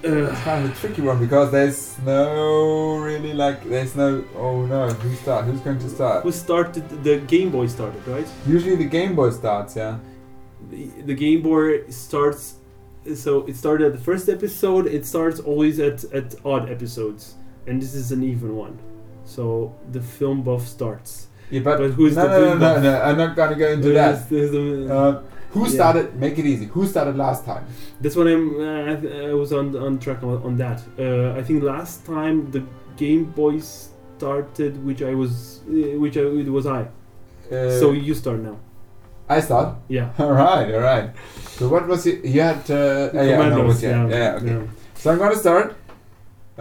Uh, 0.05 0.29
It's 0.31 0.41
kind 0.41 0.65
of 0.65 0.71
a 0.71 0.75
tricky 0.79 1.01
one 1.01 1.19
because 1.19 1.51
there's 1.51 1.97
no 2.05 2.97
really 2.97 3.33
like 3.33 3.63
there's 3.63 3.95
no 3.95 4.23
oh 4.35 4.65
no 4.65 4.89
who 4.89 5.15
start 5.15 5.45
who's 5.45 5.61
going 5.61 5.79
to 5.79 5.89
start? 5.89 6.23
who 6.23 6.31
started? 6.31 6.87
The 7.03 7.17
Game 7.19 7.49
Boy 7.49 7.67
started, 7.67 8.07
right? 8.07 8.27
Usually 8.47 8.75
the 8.75 8.85
Game 8.85 9.15
Boy 9.15 9.31
starts. 9.31 9.75
Yeah. 9.75 9.97
The, 10.69 10.89
the 11.09 11.13
Game 11.15 11.41
Boy 11.41 11.87
starts. 11.89 12.55
So 13.15 13.45
it 13.45 13.55
started 13.55 13.87
at 13.87 13.93
the 13.93 14.03
first 14.09 14.29
episode. 14.29 14.87
It 14.87 15.05
starts 15.05 15.39
always 15.39 15.79
at 15.79 16.03
at 16.19 16.35
odd 16.45 16.69
episodes, 16.69 17.35
and 17.67 17.81
this 17.81 17.93
is 17.95 18.11
an 18.11 18.23
even 18.23 18.55
one. 18.55 18.77
So 19.25 19.73
the 19.91 20.01
film 20.01 20.43
buff 20.43 20.67
starts. 20.67 21.27
Yeah, 21.51 21.61
but, 21.61 21.77
But 21.77 21.91
who's 21.91 22.15
no, 22.15 22.23
the 22.27 22.39
no, 22.39 22.53
no, 22.53 22.75
no, 22.75 22.81
no, 22.81 23.01
I'm 23.01 23.17
not 23.17 23.35
gonna 23.35 23.55
go 23.55 23.69
into 23.71 23.89
that. 23.93 24.27
Who 25.55 25.63
Yeah. 25.65 25.77
started? 25.79 26.05
Make 26.25 26.35
it 26.41 26.45
easy. 26.53 26.65
Who 26.75 26.81
started 26.93 27.15
last 27.25 27.41
time? 27.49 27.63
That's 28.01 28.15
what 28.19 28.27
I'm. 28.33 28.45
Uh, 28.67 28.91
I, 28.91 28.95
th- 29.01 29.13
I 29.31 29.33
was 29.41 29.49
on 29.59 29.65
on 29.85 29.91
track 30.03 30.21
on, 30.29 30.37
on 30.47 30.53
that. 30.63 30.79
Uh, 31.05 31.39
I 31.39 31.41
think 31.47 31.57
last 31.73 32.05
time 32.13 32.35
the 32.55 32.61
Game 33.03 33.23
Boy 33.39 33.55
started, 34.17 34.71
which 34.87 35.01
I 35.11 35.13
was, 35.21 35.33
uh, 35.67 35.99
which 36.03 36.15
I, 36.17 36.23
it 36.43 36.49
was 36.57 36.65
I. 36.79 36.81
Uh, 37.51 37.79
so 37.81 37.85
you 38.07 38.13
start 38.23 38.39
now. 38.49 38.57
I 39.37 39.39
start. 39.41 39.69
Yeah. 39.87 40.07
All 40.19 40.31
right, 40.45 40.67
all 40.75 40.81
right. 40.93 41.07
So 41.57 41.67
what 41.73 41.83
was 41.87 42.05
it? 42.05 42.17
You 42.33 42.41
had. 42.49 42.61
Uh, 42.69 43.09
yeah, 43.13 43.21
I 43.21 43.25
know 43.25 43.35
Commandos, 43.37 43.67
what 43.75 43.83
you 43.83 43.89
had. 43.89 44.09
yeah, 44.11 44.35
okay. 44.37 44.45
yeah. 44.53 44.61
So 44.99 45.05
I'm 45.11 45.17
gonna 45.23 45.35
start. 45.45 45.67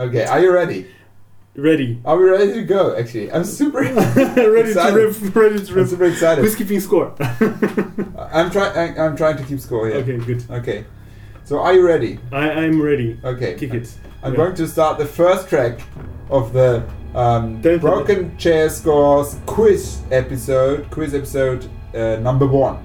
Okay, 0.04 0.24
are 0.32 0.40
you 0.44 0.52
ready? 0.52 0.86
Ready. 1.56 2.00
Are 2.04 2.16
we 2.18 2.24
ready 2.24 2.52
to 2.54 2.62
go? 2.62 2.96
Actually, 2.96 3.30
I'm 3.30 3.44
super. 3.44 3.78
ready 3.82 3.94
to 3.94 4.50
rip. 4.50 5.34
Ready 5.36 5.64
to 5.64 5.80
I'm 5.80 5.86
super 5.86 6.04
excited. 6.06 6.42
Who's 6.42 6.56
keeping 6.56 6.80
score? 6.80 7.14
I'm 8.32 8.50
trying. 8.50 8.98
I'm 8.98 9.16
trying 9.16 9.36
to 9.36 9.44
keep 9.44 9.60
score 9.60 9.86
here. 9.86 9.98
Okay, 9.98 10.16
good. 10.18 10.44
Okay. 10.50 10.84
So 11.44 11.60
are 11.60 11.72
you 11.72 11.86
ready? 11.86 12.18
I 12.32 12.50
I'm 12.50 12.82
ready. 12.82 13.20
Okay. 13.22 13.54
Kick 13.54 13.72
it. 13.72 13.94
I'm 14.24 14.32
Yeah. 14.32 14.36
going 14.38 14.54
to 14.56 14.66
start 14.66 14.98
the 14.98 15.06
first 15.06 15.48
track 15.48 15.78
of 16.28 16.52
the 16.52 16.82
um, 17.14 17.60
Broken 17.60 18.36
Chair 18.36 18.68
Scores 18.68 19.36
quiz 19.46 20.02
episode. 20.10 20.90
Quiz 20.90 21.14
episode 21.14 21.68
uh, 21.94 22.16
number 22.16 22.46
one. 22.48 22.84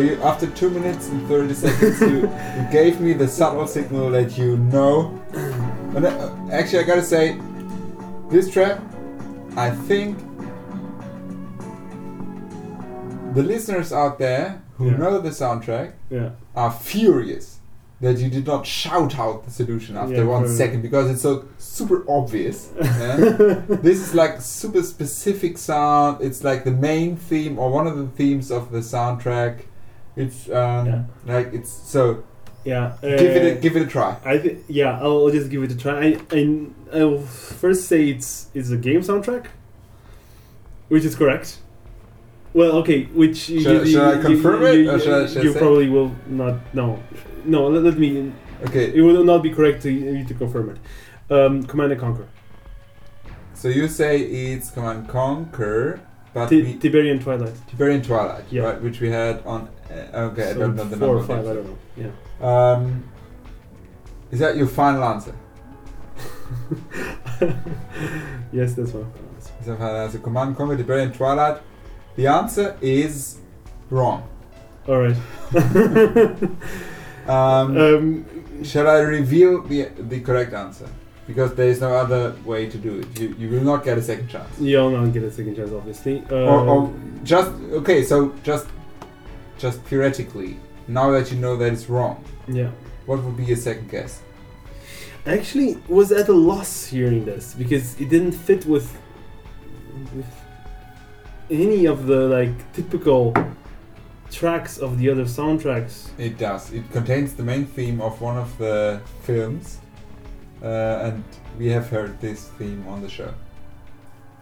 You, 0.00 0.20
after 0.22 0.46
two 0.48 0.70
minutes 0.70 1.08
and 1.08 1.26
thirty 1.28 1.54
seconds, 1.54 2.00
you, 2.00 2.20
you 2.22 2.66
gave 2.72 3.00
me 3.00 3.12
the 3.12 3.28
subtle 3.28 3.66
signal 3.66 4.10
that 4.10 4.36
you 4.38 4.56
know. 4.56 5.20
And 5.94 6.04
uh, 6.06 6.34
actually, 6.52 6.80
I 6.80 6.82
gotta 6.84 7.02
say, 7.02 7.38
this 8.30 8.50
track, 8.50 8.80
I 9.56 9.70
think 9.70 10.18
the 13.34 13.42
listeners 13.42 13.92
out 13.92 14.18
there 14.18 14.62
who 14.76 14.86
Yeah. 14.90 14.96
know 14.96 15.18
the 15.20 15.30
soundtrack 15.30 15.92
Yeah. 16.10 16.30
are 16.56 16.70
furious 16.72 17.58
that 18.00 18.18
you 18.18 18.28
did 18.30 18.46
not 18.46 18.66
shout 18.66 19.18
out 19.18 19.44
the 19.44 19.50
solution 19.50 19.96
after 19.96 20.14
Yeah, 20.16 20.24
one 20.24 20.40
probably. 20.42 20.56
second 20.56 20.80
because 20.82 21.10
it's 21.10 21.20
so 21.22 21.44
super 21.58 22.02
obvious. 22.08 22.70
yeah? 22.82 23.16
this 23.68 23.98
is 24.00 24.14
like 24.14 24.40
super 24.40 24.82
specific 24.82 25.58
sound. 25.58 26.22
It's 26.22 26.42
like 26.42 26.64
the 26.64 26.70
main 26.70 27.16
theme 27.16 27.58
or 27.58 27.70
one 27.70 27.86
of 27.86 27.96
the 27.98 28.06
themes 28.06 28.50
of 28.50 28.72
the 28.72 28.78
soundtrack. 28.78 29.64
It's 30.20 30.48
um, 30.50 30.86
Yeah. 30.86 31.02
like 31.26 31.52
it's 31.52 31.70
so 31.70 32.22
Yeah. 32.64 32.92
give 33.02 33.12
it 33.20 33.42
a, 33.44 33.56
uh, 33.56 33.60
give 33.60 33.76
it 33.76 33.82
a 33.82 33.86
try. 33.86 34.16
I 34.24 34.38
th- 34.38 34.58
yeah, 34.68 34.98
I'll, 35.00 35.18
I'll 35.26 35.30
just 35.30 35.50
give 35.50 35.62
it 35.62 35.72
a 35.72 35.76
try. 35.76 35.94
I, 36.06 36.08
I 36.38 37.00
I'll 37.00 37.18
first 37.62 37.88
say 37.88 38.08
it's 38.10 38.48
it's 38.54 38.70
a 38.70 38.76
game 38.76 39.00
soundtrack, 39.00 39.46
which 40.88 41.04
is 41.04 41.14
correct. 41.14 41.58
Well, 42.52 42.72
okay, 42.82 43.04
which 43.14 43.48
you, 43.48 43.60
Shall- 43.62 43.86
you, 43.86 44.02
I 44.02 44.18
confirm 44.20 44.60
you, 44.62 44.66
it, 44.68 44.78
You, 44.84 44.90
or 44.90 44.98
shall 44.98 45.24
I- 45.24 45.26
shall 45.28 45.42
I 45.42 45.44
you 45.44 45.52
probably 45.54 45.88
will 45.88 46.12
not. 46.26 46.54
No, 46.74 47.00
no. 47.44 47.68
Let, 47.68 47.82
let 47.84 47.98
me. 47.98 48.32
Okay, 48.66 48.92
It 48.94 49.00
will 49.00 49.24
not 49.24 49.42
be 49.42 49.50
correct 49.50 49.82
to 49.84 49.90
you 49.90 50.24
to 50.26 50.34
confirm 50.34 50.70
it. 50.70 50.78
Um, 51.34 51.62
Command 51.62 51.92
and 51.92 52.00
Conquer. 52.00 52.26
so 53.54 53.68
you 53.68 53.88
say 53.88 54.20
it's 54.20 54.70
Command 54.70 55.08
Conquer, 55.08 56.00
but 56.34 56.48
Ti- 56.50 56.62
we 56.62 56.74
Tiberian 56.74 57.18
Twilight. 57.20 57.54
Tiberian 57.68 58.02
Twilight, 58.02 58.44
Yeah. 58.50 58.62
right? 58.64 58.82
Which 58.82 59.00
we 59.00 59.08
had 59.10 59.42
on. 59.46 59.68
Uh, 59.90 60.18
okay, 60.30 60.50
I 60.50 60.54
don't 60.54 60.76
know 60.76 60.84
the 60.84 60.96
four 60.96 61.16
number. 61.16 61.34
or 61.34 61.36
five. 61.36 61.46
I 61.46 61.54
don't 61.54 61.66
know. 61.66 61.78
Yeah. 61.96 62.72
Um, 62.72 63.04
is 64.30 64.38
that 64.38 64.56
your 64.56 64.68
final 64.68 65.02
answer? 65.04 65.34
yes, 68.52 68.74
that's 68.74 68.92
one. 68.92 69.10
Is 69.60 69.66
that 69.66 69.78
final 69.78 69.96
answer? 69.96 70.18
Command 70.18 70.56
Conquer 70.56 70.76
Tiberian 70.76 71.12
Twilight. 71.12 71.60
The 72.16 72.26
answer 72.26 72.76
is 72.80 73.38
wrong. 73.90 74.28
All 74.88 74.98
right. 74.98 75.16
Um, 77.28 77.76
um, 77.76 78.64
Shall 78.64 78.88
I 78.88 78.98
reveal 79.00 79.62
the 79.62 79.88
the 79.98 80.20
correct 80.20 80.52
answer? 80.52 80.88
Because 81.26 81.54
there 81.54 81.68
is 81.68 81.80
no 81.80 81.94
other 81.94 82.34
way 82.44 82.68
to 82.68 82.76
do 82.78 82.98
it. 83.00 83.20
You, 83.20 83.36
you 83.38 83.48
will 83.50 83.62
not 83.62 83.84
get 83.84 83.98
a 83.98 84.02
second 84.02 84.28
chance. 84.28 84.58
you'll 84.58 84.90
not 84.90 85.12
get 85.12 85.22
a 85.22 85.30
second 85.30 85.54
chance, 85.54 85.70
obviously. 85.70 86.24
Uh, 86.28 86.34
or, 86.34 86.66
or 86.66 86.92
just 87.22 87.52
okay. 87.82 88.02
So 88.02 88.32
just 88.42 88.66
just 89.60 89.80
theoretically, 89.82 90.56
now 90.88 91.10
that 91.10 91.30
you 91.30 91.38
know 91.38 91.56
that 91.56 91.72
it's 91.72 91.88
wrong, 91.88 92.24
yeah. 92.48 92.70
what 93.06 93.22
would 93.22 93.36
be 93.36 93.44
your 93.44 93.56
second 93.56 93.90
guess? 93.90 94.22
I 95.26 95.34
actually 95.34 95.76
was 95.88 96.12
at 96.12 96.28
a 96.28 96.32
loss 96.32 96.86
hearing 96.86 97.24
this 97.24 97.54
because 97.54 98.00
it 98.00 98.08
didn't 98.08 98.32
fit 98.32 98.64
with 98.64 98.96
with 100.14 100.26
any 101.50 101.86
of 101.86 102.06
the 102.06 102.28
like 102.28 102.72
typical 102.72 103.34
tracks 104.30 104.78
of 104.78 104.98
the 104.98 105.10
other 105.10 105.24
soundtracks. 105.24 106.08
It 106.18 106.38
does. 106.38 106.72
It 106.72 106.90
contains 106.90 107.34
the 107.34 107.42
main 107.42 107.66
theme 107.66 108.00
of 108.00 108.20
one 108.20 108.38
of 108.38 108.56
the 108.56 109.02
films, 109.22 109.78
uh, 110.62 111.10
and 111.12 111.24
we 111.58 111.66
have 111.68 111.90
heard 111.90 112.18
this 112.20 112.48
theme 112.58 112.86
on 112.88 113.02
the 113.02 113.08
show. 113.08 113.34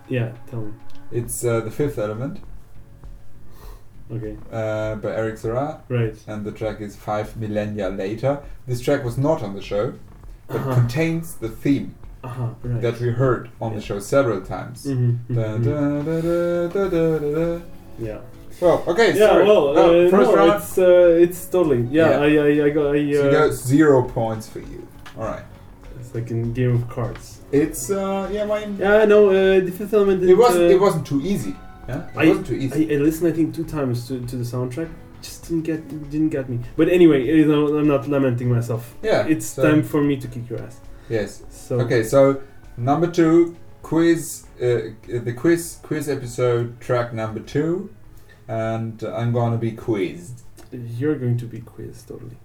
Yeah, 0.08 0.32
tell 0.48 0.60
me. 0.60 0.72
It's 1.10 1.44
uh, 1.44 1.60
the 1.60 1.70
Fifth 1.70 1.98
Element 1.98 2.40
Okay, 4.10 4.36
uh, 4.52 4.94
by 4.96 5.10
Eric 5.14 5.36
Serra, 5.38 5.82
right. 5.88 6.14
and 6.26 6.44
the 6.44 6.52
track 6.52 6.80
is 6.80 6.96
Five 6.96 7.36
Millennia 7.36 7.90
Later. 7.90 8.40
This 8.66 8.80
track 8.80 9.04
was 9.04 9.18
not 9.18 9.42
on 9.42 9.54
the 9.54 9.60
show, 9.62 9.92
but 10.46 10.56
Uh-huh. 10.56 10.74
contains 10.74 11.34
the 11.34 11.48
theme 11.50 11.94
Uh 12.24 12.28
huh. 12.28 12.46
Right. 12.62 12.80
that 12.82 13.00
we 13.00 13.10
heard 13.10 13.50
on 13.60 13.74
the 13.74 13.80
show 13.82 13.98
several 14.00 14.40
times. 14.40 14.84
Da, 14.84 15.58
da, 15.58 16.88
da. 16.88 17.60
Yeah. 17.98 18.18
Well, 18.60 18.82
okay, 18.88 19.08
Yeah. 19.16 19.26
sorry. 19.28 19.44
Well, 19.44 19.64
Oh, 19.78 20.06
uh, 20.06 20.10
first 20.10 20.30
no, 20.30 20.36
round. 20.36 20.62
it's 20.62 20.78
uh, 20.78 21.24
it's 21.24 21.46
totally. 21.46 21.82
Yeah. 21.90 22.10
Yeah. 22.24 22.26
I 22.26 22.48
I 22.48 22.66
I 22.66 22.70
got. 22.70 22.86
I, 22.96 22.98
So 22.98 23.22
you 23.22 23.22
uh, 23.22 23.30
got 23.30 23.52
zero 23.52 24.02
points 24.08 24.48
for 24.48 24.60
you. 24.60 24.80
All 25.16 25.24
right. 25.24 25.44
it's 26.00 26.14
like 26.14 26.30
in 26.30 26.52
Game 26.54 26.74
of 26.74 26.88
Cards. 26.88 27.40
It's 27.52 27.90
uh 27.90 28.28
yeah, 28.32 28.44
mine. 28.46 28.76
Yeah. 28.80 29.04
No. 29.04 29.28
Uh, 29.28 29.60
the 29.66 29.70
fifth 29.78 29.92
element. 29.94 30.22
It 30.22 30.34
wasn't. 30.34 30.64
uh, 30.70 30.74
it 30.76 30.80
wasn't 30.80 31.06
too 31.06 31.20
easy. 31.22 31.54
Yeah. 31.88 32.08
I- 32.16 32.28
wasn't 32.28 32.46
too 32.46 32.54
easy. 32.54 32.90
I, 32.90 32.94
I 32.94 32.98
listened, 32.98 33.32
I 33.32 33.34
think, 33.36 33.54
two 33.54 33.64
times 33.64 34.06
to, 34.08 34.20
to 34.26 34.36
the 34.36 34.44
soundtrack. 34.44 34.90
Just 35.22 35.48
didn't 35.48 35.62
get 35.64 35.88
didn't 36.10 36.28
get 36.28 36.48
me. 36.48 36.60
But 36.76 36.88
anyway, 36.88 37.24
you 37.26 37.44
know, 37.46 37.76
I'm 37.76 37.88
not 37.88 38.06
lamenting 38.08 38.50
myself. 38.50 38.94
yeah. 39.02 39.26
It's 39.26 39.46
so- 39.46 39.62
time 39.62 39.82
for 39.82 40.00
me 40.02 40.16
to 40.16 40.28
kick 40.28 40.48
your 40.48 40.60
ass. 40.62 40.80
Yes. 41.08 41.42
So 41.50 41.80
Okay. 41.80 42.02
So 42.04 42.42
number 42.76 43.10
two 43.10 43.56
quiz. 43.82 44.44
Uh, 44.60 44.94
the 45.06 45.32
quiz 45.36 45.78
quiz 45.82 46.08
episode 46.08 46.80
track 46.80 47.12
number 47.14 47.40
two, 47.40 47.90
and 48.48 49.02
I'm 49.02 49.32
gonna 49.32 49.56
be 49.58 49.72
quizzed. 49.72 50.42
you're 50.72 51.16
going 51.16 51.38
to 51.38 51.46
be 51.46 51.60
quizzed 51.60 52.06
totally. 52.08 52.36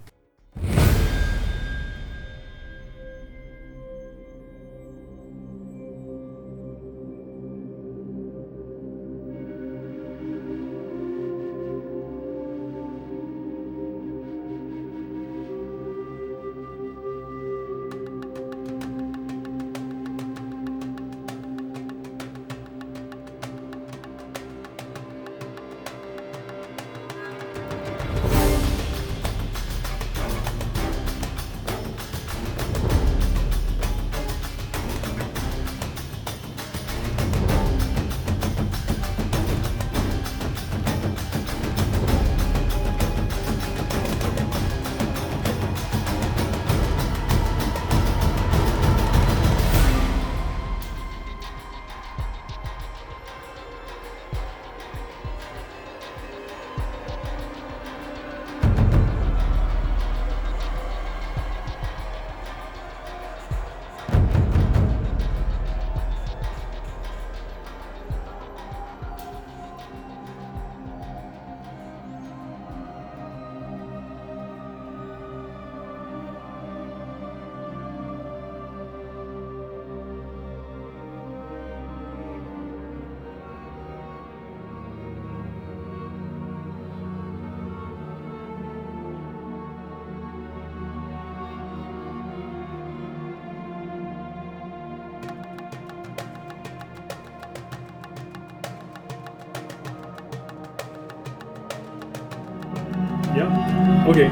Yeah. 103.35 104.05
Okay. 104.09 104.29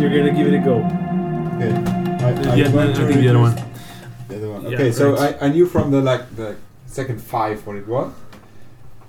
You're 0.00 0.10
gonna 0.10 0.34
give 0.34 0.46
it 0.48 0.54
a 0.54 0.58
go. 0.58 0.76
Okay. 1.56 1.72
I, 2.24 2.56
Yeah, 2.56 2.68
I 2.68 2.92
think 2.92 3.20
the 3.20 3.28
other 3.28 3.38
one. 3.40 3.54
The 4.28 4.36
other 4.36 4.50
one. 4.50 4.62
Yeah, 4.62 4.68
Okay, 4.76 4.92
so 4.92 5.12
right. 5.14 5.36
I, 5.40 5.46
I 5.46 5.48
knew 5.48 5.66
from 5.66 5.90
the 5.90 6.00
like 6.00 6.34
the 6.36 6.56
second 6.86 7.20
five 7.22 7.66
what 7.66 7.76
it 7.76 7.86
was. 7.86 8.12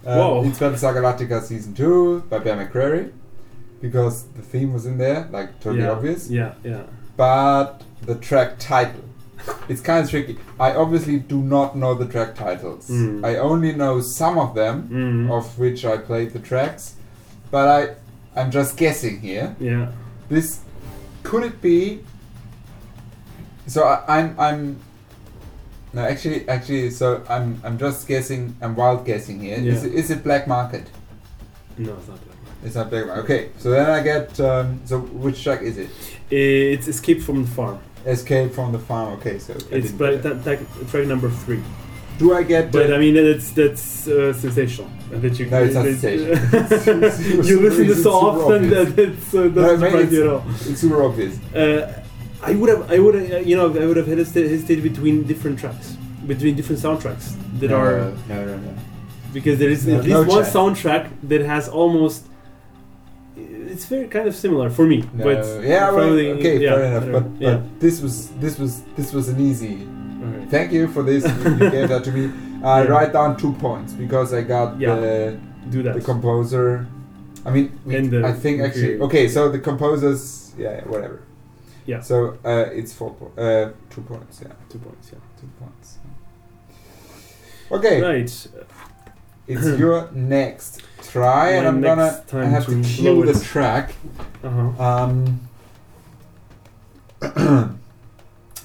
Um, 0.05 0.17
Whoa. 0.17 0.43
It's 0.45 0.59
Battlestar 0.59 0.93
Galactica 0.93 1.41
season 1.41 1.73
two 1.73 2.21
by 2.29 2.39
Bear 2.39 2.55
McCreary, 2.55 3.11
because 3.81 4.23
the 4.37 4.41
theme 4.41 4.71
was 4.73 4.85
in 4.85 4.97
there, 4.97 5.27
like 5.31 5.59
totally 5.59 5.83
yeah. 5.83 5.91
obvious. 5.91 6.29
Yeah. 6.29 6.53
Yeah. 6.63 6.83
But 7.17 7.81
the 8.03 8.15
track 8.15 8.59
title, 8.59 9.03
it's 9.67 9.81
kind 9.81 10.03
of 10.03 10.09
tricky. 10.09 10.37
I 10.59 10.75
obviously 10.75 11.19
do 11.19 11.41
not 11.41 11.75
know 11.75 11.95
the 11.95 12.05
track 12.05 12.35
titles. 12.35 12.89
Mm. 12.89 13.25
I 13.25 13.37
only 13.37 13.71
know 13.73 14.01
some 14.01 14.37
of 14.37 14.53
them, 14.53 14.87
Mm. 14.89 15.31
of 15.31 15.57
which 15.57 15.83
I 15.85 15.97
played 15.97 16.33
the 16.33 16.39
tracks, 16.39 16.95
but 17.49 17.67
I 17.67 17.95
I'm 18.35 18.51
just 18.51 18.77
guessing 18.77 19.21
here. 19.21 19.55
Yeah. 19.59 19.91
This 20.29 20.59
could 21.23 21.43
it 21.43 21.61
be? 21.61 22.03
So 23.67 23.83
I, 23.83 24.19
I'm 24.19 24.39
I'm 24.39 24.79
no 25.93 26.01
actually 26.03 26.47
actually 26.49 26.89
so 26.91 27.23
I'm 27.29 27.61
I'm 27.63 27.77
just 27.77 28.07
guessing 28.07 28.55
I'm 28.61 28.75
wild 28.75 29.05
guessing 29.05 29.39
here. 29.39 29.55
Is 29.57 29.83
Yeah. 29.83 29.89
it, 29.89 29.95
is 29.95 30.11
it 30.11 30.23
black 30.23 30.47
market? 30.47 30.87
No, 31.77 31.93
it's 31.93 32.07
not 32.07 32.17
like 32.17 32.37
It's 32.65 32.75
not 32.75 32.89
black 32.89 33.05
market. 33.07 33.23
Okay, 33.23 33.49
so 33.57 33.71
then 33.71 33.89
I 33.89 34.01
get 34.03 34.39
um, 34.39 34.81
so 34.85 34.99
which 34.99 35.43
track 35.43 35.61
is 35.61 35.77
it? 35.77 35.89
It's 36.29 36.87
Escape 36.87 37.21
from 37.21 37.43
the 37.43 37.49
Farm. 37.49 37.79
Escape 38.05 38.51
from 38.53 38.71
the 38.71 38.79
farm. 38.79 39.13
Okay, 39.19 39.39
so 39.39 39.53
I 39.53 39.75
It's 39.75 39.91
get 39.91 40.21
that. 40.23 40.43
ta- 40.43 40.85
track 40.91 41.07
number 41.07 41.29
three. 41.29 41.61
Do 42.17 42.33
I 42.33 42.43
get? 42.43 42.71
But 42.71 42.87
the- 42.87 42.95
I 42.95 42.97
mean, 42.99 43.15
that's 43.15 43.51
that's 43.51 44.07
uh, 44.07 44.33
sensational. 44.33 44.89
That 45.11 45.37
you 45.39 45.45
No, 45.47 45.63
it's 45.63 45.75
not 45.75 45.85
sensational. 45.85 47.45
you 47.45 47.59
listen 47.59 47.85
to 47.87 47.95
so 47.95 48.11
often 48.11 48.63
obvious. 48.65 48.89
that 48.95 48.99
it's 48.99 49.33
uh, 49.33 49.43
No, 49.43 49.77
surprise 49.77 50.11
you 50.13 50.23
at 50.23 50.29
all. 50.33 50.43
it's 50.69 50.79
super 50.79 51.03
obvious. 51.03 51.33
Uh, 51.53 52.01
I 52.41 52.53
would 52.53 52.69
have, 52.69 52.91
I 52.91 52.99
would 52.99 53.15
have, 53.15 53.31
uh, 53.31 53.37
you 53.37 53.55
know, 53.55 53.67
I 53.67 53.85
would 53.85 53.97
have 53.97 54.07
hesitated 54.07 54.83
between 54.83 55.23
different 55.23 55.57
tracks, 55.59 55.97
between 56.27 56.55
different 56.55 56.81
soundtracks 56.81 57.35
that 57.59 57.69
no, 57.71 57.77
are 57.77 57.97
no, 58.29 58.45
no, 58.45 58.57
no. 58.57 58.73
because 59.33 59.57
there 59.59 59.69
is 59.69 59.85
No- 59.87 59.97
at 59.97 60.03
least 60.03 60.13
no 60.13 60.23
one 60.23 60.43
soundtrack 60.43 61.09
that 61.23 61.41
has 61.41 61.67
almost. 61.67 62.25
It's 63.37 63.85
very 63.85 64.07
kind 64.07 64.27
of 64.27 64.35
similar 64.35 64.69
for 64.69 64.85
me, 64.85 65.03
No, 65.13 65.23
but 65.25 65.61
yeah, 65.63 65.89
probably- 65.89 66.31
okay, 66.31 66.57
yeah, 66.59 66.75
fair 66.75 66.85
enough. 66.85 67.11
But, 67.11 67.33
but 67.39 67.41
yeah, 67.41 67.61
this 67.79 67.99
was 68.01 68.29
this 68.43 68.57
was 68.57 68.81
this 68.95 69.11
was 69.11 69.27
an 69.27 69.39
easy. 69.41 69.87
Thank 70.49 70.71
you 70.71 70.87
for 70.87 71.03
this. 71.03 71.23
You, 71.25 71.51
you 71.65 71.69
gave 71.71 71.89
that 71.89 72.03
to 72.05 72.11
me. 72.11 72.31
I 72.63 72.83
Yeah. 72.83 72.89
write 72.89 73.13
down 73.13 73.37
two 73.37 73.53
points 73.53 73.93
because 73.93 74.33
I 74.33 74.41
got 74.41 74.79
Yeah. 74.79 74.95
the 74.95 75.37
do 75.69 75.83
that. 75.83 75.93
the 75.95 76.01
composer. 76.01 76.87
I 77.45 77.51
mean, 77.51 77.79
we, 77.85 77.95
I 78.23 78.33
think 78.33 78.61
actually. 78.61 78.99
Okay, 79.01 79.27
so 79.27 79.49
the 79.49 79.59
composers. 79.59 80.53
Yeah, 80.57 80.81
whatever. 80.85 81.21
Yeah. 81.85 82.01
So 82.01 82.37
uh, 82.43 82.65
it's 82.73 82.93
four 82.93 83.13
po- 83.13 83.31
uh, 83.41 83.71
two 83.93 84.01
points. 84.01 84.41
Yeah, 84.41 84.53
Two 84.69 84.79
points, 84.79 85.11
yeah. 85.11 85.19
two 85.39 85.49
points. 85.59 85.97
Okay, 87.71 88.01
Right. 88.01 88.47
it's 89.47 89.67
your 89.79 90.09
next 90.11 90.81
try, 91.11 91.49
and 91.51 91.67
I'm 91.67 91.81
gonna. 91.81 92.23
I 92.33 92.45
have 92.45 92.65
to 92.65 92.81
to 92.81 92.87
cue 92.87 93.25
the 93.25 93.39
track. 93.39 93.93
Uh 94.43 94.49
huh. 94.49 94.83
Um, 94.83 95.39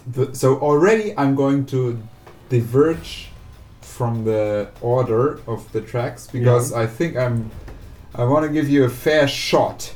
the, 0.07 0.35
so 0.35 0.59
already 0.61 1.15
I'm 1.17 1.35
going 1.35 1.67
to 1.67 2.01
diverge 2.49 3.29
from 3.81 4.25
the 4.25 4.69
order 4.81 5.41
of 5.47 5.71
the 5.73 5.81
tracks 5.81 6.27
because 6.27 6.73
I 6.73 6.87
think 6.87 7.17
I'm 7.17 7.51
I 8.15 8.25
want 8.25 8.45
to 8.47 8.53
give 8.53 8.69
you 8.69 8.85
a 8.85 8.89
fair 8.89 9.29
shot 9.29 9.93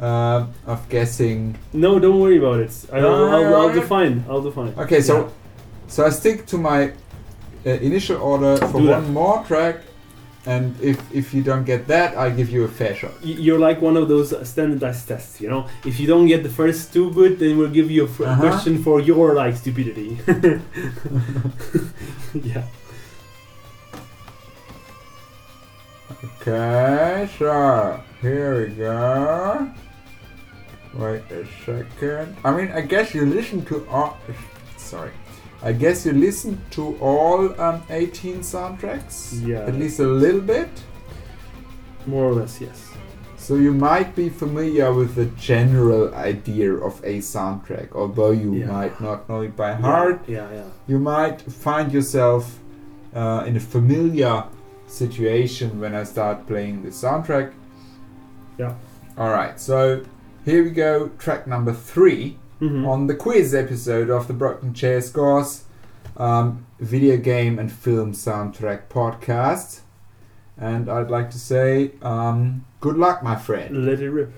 uh, 0.00 0.46
of 0.66 0.88
guessing. 0.88 1.56
No, 1.72 1.98
don't 1.98 2.18
worry 2.20 2.38
about 2.38 2.60
it. 2.60 2.86
I'll, 2.92 3.06
I'll, 3.06 3.54
I'll 3.54 3.72
define. 3.74 4.24
I'll 4.28 4.42
define. 4.42 4.74
Okay, 4.78 5.00
so 5.00 5.14
Yeah. 5.16 5.28
so 5.86 6.06
I 6.06 6.10
stick 6.10 6.46
to 6.46 6.58
my 6.58 6.92
uh, 7.66 7.70
initial 7.70 8.16
order 8.22 8.56
for 8.56 8.80
Do 8.80 8.88
one 8.88 9.04
that. 9.04 9.10
more 9.12 9.44
track, 9.44 9.76
and 10.46 10.74
if 10.80 10.98
if 11.14 11.34
you 11.34 11.42
don't 11.42 11.64
get 11.64 11.86
that, 11.88 12.16
I 12.16 12.30
give 12.30 12.50
you 12.50 12.64
a 12.64 12.68
fair 12.68 12.94
shot. 12.94 13.12
You're 13.22 13.58
like 13.58 13.80
one 13.82 13.96
of 13.96 14.08
those 14.08 14.32
standardized 14.48 15.06
tests, 15.08 15.40
you 15.40 15.48
know. 15.50 15.66
If 15.84 16.00
you 16.00 16.06
don't 16.06 16.26
get 16.26 16.42
the 16.42 16.48
first 16.48 16.92
two 16.92 17.10
good, 17.12 17.38
then 17.38 17.58
we'll 17.58 17.70
give 17.70 17.90
you 17.90 18.06
a 18.06 18.08
f- 18.08 18.20
Uh-huh. 18.20 18.40
question 18.40 18.82
for 18.82 19.00
your 19.00 19.34
like 19.34 19.56
stupidity. 19.56 20.18
yeah. 22.34 22.64
Okay, 26.40 27.28
so 27.38 28.00
here 28.20 28.66
we 28.66 28.74
go. 28.74 29.70
Wait 30.94 31.22
a 31.30 31.46
second. 31.64 32.36
I 32.44 32.50
mean, 32.56 32.72
I 32.72 32.80
guess 32.80 33.14
you 33.14 33.24
listen 33.26 33.64
to 33.66 33.86
all. 33.88 34.18
Sorry. 34.76 35.12
I 35.62 35.72
guess 35.72 36.06
you 36.06 36.12
listen 36.12 36.60
to 36.70 36.96
all 37.00 37.60
um, 37.60 37.82
18 37.90 38.38
soundtracks. 38.40 39.46
Yeah. 39.46 39.60
At 39.66 39.74
least 39.74 40.00
a 40.00 40.06
little 40.06 40.40
bit. 40.40 40.68
More 42.06 42.24
or 42.24 42.32
less, 42.32 42.60
yes. 42.60 42.86
So 43.36 43.56
you 43.56 43.72
might 43.72 44.14
be 44.14 44.28
familiar 44.28 44.92
with 44.92 45.14
the 45.16 45.26
general 45.36 46.14
idea 46.14 46.72
of 46.72 47.02
a 47.04 47.18
soundtrack, 47.18 47.92
although 47.94 48.30
you 48.30 48.54
Yeah. 48.54 48.66
might 48.66 49.00
not 49.00 49.28
know 49.28 49.42
it 49.42 49.54
by 49.56 49.72
heart. 49.72 50.20
Yeah, 50.26 50.50
yeah. 50.52 50.64
You 50.86 50.98
might 50.98 51.42
find 51.42 51.92
yourself 51.92 52.58
uh, 53.14 53.44
in 53.46 53.56
a 53.56 53.60
familiar 53.60 54.44
situation 54.86 55.80
when 55.80 55.94
I 55.94 56.04
start 56.04 56.46
playing 56.46 56.82
the 56.82 56.90
soundtrack. 56.90 57.52
Yeah. 58.58 58.74
Alright, 59.18 59.60
so 59.60 60.04
here 60.44 60.62
we 60.64 60.70
go, 60.70 61.08
track 61.18 61.46
number 61.46 61.72
three 61.72 62.38
Mhm. 62.60 62.86
on 62.86 63.06
the 63.06 63.14
quiz 63.14 63.54
episode 63.54 64.10
of 64.10 64.26
the 64.28 64.34
Broken 64.34 64.74
Chair 64.74 65.00
Scores 65.00 65.64
um, 66.16 66.66
video 66.78 67.16
game 67.16 67.58
and 67.58 67.72
film 67.72 68.12
soundtrack 68.12 68.82
podcast. 68.90 69.80
And 70.58 70.90
I'd 70.90 71.10
like 71.10 71.30
to 71.30 71.38
say, 71.38 71.92
um, 72.02 72.66
good 72.80 72.98
luck, 72.98 73.22
my 73.22 73.36
friend. 73.36 73.86
Let 73.86 74.00
it 74.00 74.10
rip. 74.10 74.32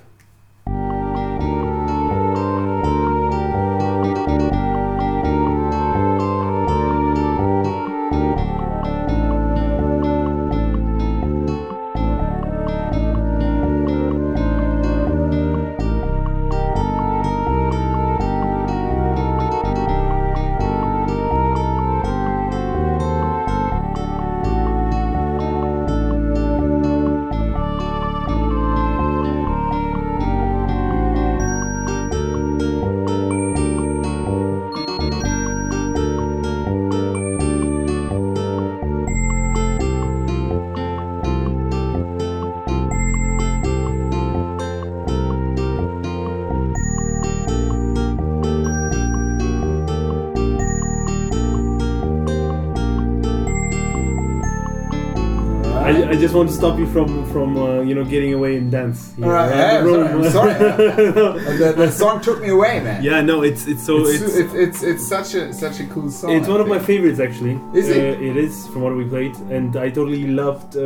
I, 55.93 56.11
I 56.11 56.15
just 56.17 56.35
want 56.35 56.49
to 56.51 56.55
stop 56.55 56.79
you 56.79 56.87
from 56.87 57.09
from 57.33 57.57
uh, 57.57 57.81
you 57.83 57.95
know 57.95 58.05
getting 58.05 58.33
away 58.35 58.57
and 58.57 58.71
dance. 58.71 59.13
here 59.17 59.27
Alright, 59.27 59.53
around 59.53 59.85
the 59.85 59.99
yeah, 59.99 60.13
room. 60.13 60.31
sorry, 60.31 60.53
And 60.53 61.59
the, 61.63 61.73
the 61.77 61.91
song 61.91 62.21
took 62.21 62.41
me 62.41 62.49
away, 62.49 62.81
man. 62.81 63.03
yeah, 63.03 63.21
no, 63.21 63.43
it's 63.43 63.67
it's 63.67 63.85
so 63.85 63.95
it's, 64.07 64.23
it's 64.23 64.35
it's, 64.37 64.55
it's 64.55 64.83
it's 64.83 65.07
such 65.07 65.35
a 65.35 65.53
such 65.53 65.81
a 65.81 65.87
cool 65.87 66.11
song. 66.11 66.33
It's 66.37 66.49
I 66.49 66.51
one 66.51 66.61
of 66.61 66.69
my 66.69 66.79
favorites 66.79 67.21
actually. 67.21 67.59
Is 67.75 67.89
it? 67.89 68.19
Uh, 68.19 68.29
it 68.31 68.37
is 68.37 68.67
from 68.69 68.83
what 68.83 68.97
we 68.97 69.05
played, 69.05 69.35
and 69.57 69.77
I 69.77 69.91
totally 69.91 70.27
loved 70.27 70.77
uh, 70.77 70.81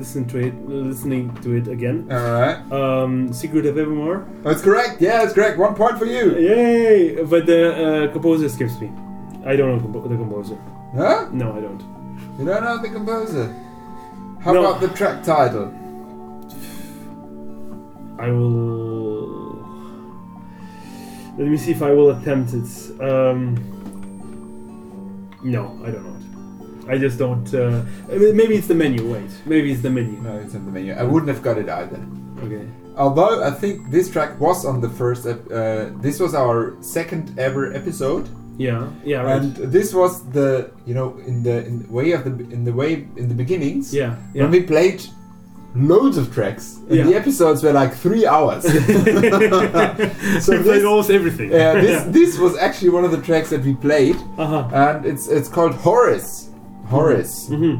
listening 0.00 0.26
to 0.28 0.38
it, 0.46 0.54
listening 0.68 1.34
to 1.42 1.48
it 1.58 1.66
again. 1.68 2.06
All 2.10 2.18
right, 2.40 2.58
Um, 2.72 3.32
Secret 3.32 3.66
of 3.66 3.76
Evermore. 3.78 4.26
that's 4.42 4.62
correct. 4.62 5.00
Yeah, 5.00 5.18
that's 5.22 5.32
correct. 5.34 5.58
One 5.58 5.74
point 5.74 5.98
for 5.98 6.06
you. 6.06 6.36
Yay! 6.38 7.24
But 7.24 7.46
the 7.46 7.60
uh, 8.08 8.12
composer 8.12 8.48
skips 8.48 8.78
me. 8.80 8.90
I 9.46 9.56
don't 9.56 9.70
know 9.82 10.00
the 10.02 10.16
composer. 10.16 10.56
Huh? 10.94 11.28
No, 11.32 11.56
I 11.56 11.60
don't. 11.60 11.80
You 12.38 12.44
don't 12.44 12.62
know 12.64 12.76
the 12.82 12.88
composer. 12.88 13.46
How 14.40 14.52
No. 14.52 14.60
about 14.64 14.80
the 14.80 14.88
track 14.88 15.22
title? 15.22 15.72
I 18.18 18.30
will. 18.30 19.58
Let 21.38 21.48
me 21.48 21.56
see 21.56 21.70
if 21.72 21.82
I 21.82 21.90
will 21.92 22.10
attempt 22.10 22.52
it. 22.54 23.00
Um, 23.00 23.56
no, 25.42 25.78
I 25.84 25.90
don't 25.90 26.04
know 26.04 26.16
it. 26.16 26.88
I 26.94 26.98
just 26.98 27.18
don't. 27.18 27.52
Uh, 27.54 27.82
I 28.12 28.16
mean, 28.18 28.36
maybe 28.36 28.56
it's 28.56 28.66
the 28.66 28.74
menu. 28.74 29.12
Wait, 29.12 29.30
maybe 29.46 29.72
it's 29.72 29.80
the 29.82 29.90
menu. 29.90 30.18
No, 30.20 30.38
it's 30.38 30.54
in 30.54 30.64
the 30.66 30.72
menu. 30.72 30.92
I 30.94 31.02
wouldn't 31.04 31.28
have 31.28 31.42
got 31.42 31.56
it 31.58 31.68
either. 31.68 32.00
Okay. 32.44 32.66
Although 32.96 33.42
I 33.42 33.50
think 33.50 33.90
this 33.90 34.10
track 34.10 34.38
was 34.40 34.64
on 34.66 34.80
the 34.80 34.88
first. 34.88 35.26
ep- 35.26 35.50
Uh, 35.50 35.90
this 36.00 36.18
was 36.20 36.34
our 36.34 36.74
second 36.80 37.38
ever 37.38 37.72
episode, 37.72 38.28
Yeah. 38.66 38.82
Yeah. 39.12 39.22
Right. 39.22 39.42
and 39.42 39.56
this 39.76 39.88
was 40.00 40.12
the 40.36 40.70
you 40.88 40.94
know 40.98 41.08
in 41.30 41.36
the 41.46 41.56
in 41.68 41.74
the 41.82 41.88
way 41.98 42.08
of 42.16 42.22
the 42.26 42.32
in 42.56 42.60
the 42.68 42.74
way 42.80 42.90
in 43.20 43.26
the 43.32 43.34
beginnings 43.42 43.84
yeah. 44.00 44.02
Yeah. 44.34 44.42
when 44.42 44.50
we 44.56 44.60
played 44.74 45.00
loads 45.92 46.16
of 46.22 46.26
tracks 46.36 46.66
and 46.88 46.96
Yeah. 46.98 47.04
the 47.08 47.14
episodes 47.22 47.58
were 47.64 47.72
like 47.82 47.92
three 48.06 48.24
hours. 48.34 48.62
so 50.44 50.48
we 50.56 50.62
played 50.68 50.84
almost 50.84 51.10
everything. 51.10 51.48
Yeah, 51.52 51.72
this 51.86 51.98
this 52.18 52.30
was 52.44 52.52
actually 52.66 52.90
one 52.98 53.04
of 53.08 53.12
the 53.16 53.22
tracks 53.28 53.48
that 53.50 53.62
we 53.68 53.74
played, 53.88 54.16
Uh 54.36 54.46
huh. 54.54 54.80
and 54.82 55.06
it's 55.10 55.24
it's 55.28 55.48
called 55.56 55.74
Horace. 55.86 56.30
Horace. 56.94 57.34
hmm 57.48 57.76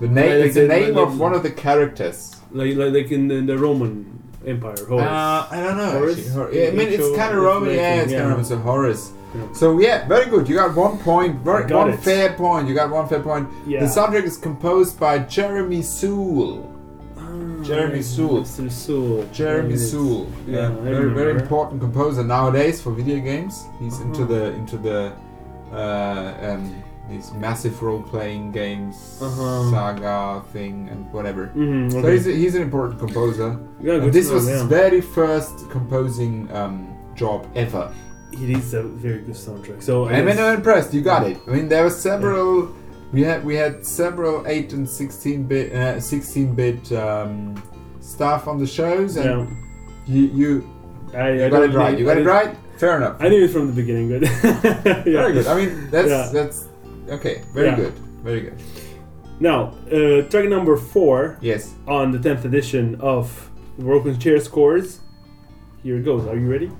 The 0.00 0.08
name 0.08 0.30
Like 0.40 0.46
it's 0.46 0.54
the 0.54 0.68
name 0.68 0.94
like- 0.94 1.04
of 1.06 1.20
one 1.26 1.34
of 1.38 1.42
the 1.42 1.50
characters. 1.66 2.18
Like, 2.50 2.76
like 2.96 3.10
in 3.16 3.28
the, 3.28 3.38
the 3.50 3.56
Roman 3.58 3.92
Empire. 4.48 4.76
Horus. 4.88 5.02
Uh, 5.04 5.48
I 5.50 5.60
don't 5.62 5.76
know. 5.76 5.90
Horace? 5.90 6.18
actually. 6.18 6.32
Hor- 6.34 6.52
yeah, 6.52 6.68
I 6.68 6.70
mean, 6.72 6.88
it's 6.88 7.16
kind 7.16 7.36
of 7.36 7.42
Roman. 7.42 7.74
Yeah, 7.74 8.02
it's 8.02 8.12
kind 8.12 8.24
of 8.24 8.30
Roman. 8.30 8.44
So 8.44 8.56
Horace. 8.58 9.12
Yeah. 9.34 9.52
So 9.52 9.78
yeah, 9.78 10.08
very 10.08 10.26
good. 10.30 10.48
You 10.48 10.54
got 10.56 10.74
one 10.74 10.98
point. 10.98 11.40
Very, 11.42 11.66
got 11.68 11.86
one 11.86 11.90
it. 11.90 12.00
fair 12.00 12.32
point. 12.32 12.66
You 12.68 12.74
got 12.74 12.90
one 12.90 13.06
fair 13.08 13.20
point. 13.20 13.48
Yeah. 13.66 13.80
The 13.80 13.86
soundtrack 13.86 14.24
is 14.24 14.38
composed 14.38 14.98
by 14.98 15.18
Jeremy 15.18 15.82
Soule. 15.82 16.74
Ah, 17.18 17.62
Jeremy 17.62 18.00
Soule. 18.02 18.44
Soule. 18.46 19.24
Jeremy 19.32 19.70
Right. 19.70 19.78
Soule. 19.78 20.26
Yeah, 20.46 20.56
Yeah, 20.56 20.68
very 20.80 21.10
very 21.12 21.32
important 21.40 21.80
composer 21.80 22.24
nowadays 22.24 22.80
for 22.80 22.90
video 22.92 23.18
games. 23.20 23.66
He's 23.78 24.00
into 24.00 24.22
Uh-huh. 24.22 24.32
the 24.32 24.44
into 24.54 24.76
the 24.78 25.12
uh, 25.72 26.34
um, 26.54 26.82
these 27.08 27.32
massive 27.32 27.82
role-playing 27.82 28.52
games, 28.52 29.18
Uh-huh. 29.22 29.70
saga 29.70 30.42
thing, 30.52 30.88
and 30.90 31.10
whatever. 31.12 31.50
Mhm, 31.56 31.90
So 31.92 32.02
he's, 32.12 32.26
a, 32.26 32.32
he's 32.32 32.54
an 32.54 32.62
important 32.62 32.98
composer. 32.98 33.58
yeah, 33.80 33.98
good 33.98 34.12
this 34.12 34.30
was 34.30 34.46
know, 34.46 34.52
his 34.52 34.62
yeah. 34.62 34.68
very 34.68 35.00
first 35.00 35.70
composing 35.70 36.48
um, 36.52 36.88
job 37.14 37.46
ever. 37.54 37.90
He 38.30 38.44
It 38.52 38.58
is 38.58 38.74
a 38.74 38.82
very 38.82 39.20
good 39.26 39.34
soundtrack. 39.34 39.82
So 39.82 40.04
I 40.04 40.20
guess- 40.22 40.38
I'm 40.38 40.54
impressed, 40.56 40.92
you 40.92 41.00
got 41.00 41.26
it. 41.26 41.38
I 41.46 41.50
mean, 41.50 41.68
there 41.68 41.82
were 41.84 41.90
several. 42.10 42.68
We 43.10 43.22
had 43.22 43.42
we 43.42 43.54
had 43.56 43.86
several 43.86 44.44
eight 44.46 44.74
and 44.74 44.86
sixteen 44.86 45.44
bit, 45.44 45.72
uh, 45.72 45.98
sixteen 45.98 46.54
bit 46.54 46.92
um, 46.92 47.54
stuff 48.00 48.46
on 48.46 48.58
the 48.58 48.66
shows, 48.66 49.16
and 49.16 49.48
yeah, 50.06 50.14
you 50.14 50.22
you, 50.40 50.50
I, 51.16 51.30
you 51.32 51.44
I 51.46 51.48
got 51.48 51.62
it 51.62 51.72
right. 51.72 51.98
You 51.98 52.04
got 52.04 52.18
it 52.18 52.26
right. 52.26 52.54
Fair 52.76 52.96
enough. 52.98 53.16
I 53.18 53.28
knew 53.30 53.42
it 53.44 53.50
from 53.50 53.66
the 53.66 53.72
beginning, 53.72 54.06
but 54.12 54.22
yeah. 54.28 55.02
Very 55.22 55.32
good. 55.32 55.46
I 55.46 55.54
mean, 55.58 55.88
that's 55.90 56.08
Yeah. 56.10 56.28
that's 56.36 56.68
okay. 57.10 57.42
Very 57.54 57.68
Yeah. 57.68 57.76
good. 57.76 57.92
Very 58.24 58.40
good. 58.40 58.54
Now, 59.40 59.72
uh, 59.92 60.22
track 60.30 60.48
number 60.48 60.76
four 60.76 61.36
Yes. 61.40 61.74
on 61.86 62.10
the 62.12 62.18
tenth 62.18 62.44
edition 62.44 62.96
of 63.00 63.50
Broken 63.78 64.18
Chair 64.18 64.40
Scores. 64.40 65.00
Here 65.82 65.96
it 65.96 66.04
goes. 66.04 66.26
Are 66.26 66.36
you 66.36 66.50
ready? 66.50 66.70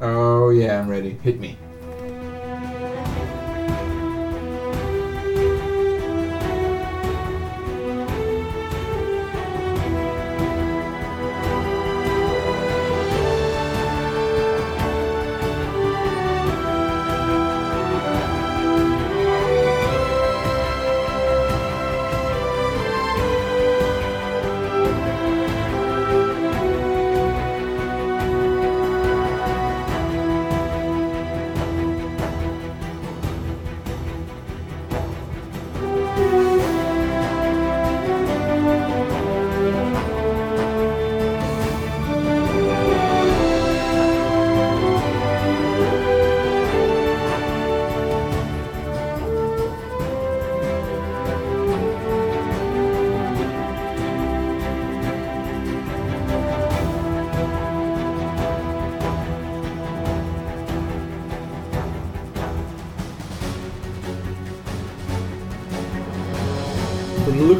Oh 0.00 0.50
yeah, 0.50 0.78
I'm 0.80 0.88
ready. 0.88 1.18
Hit 1.22 1.40
me. 1.40 1.56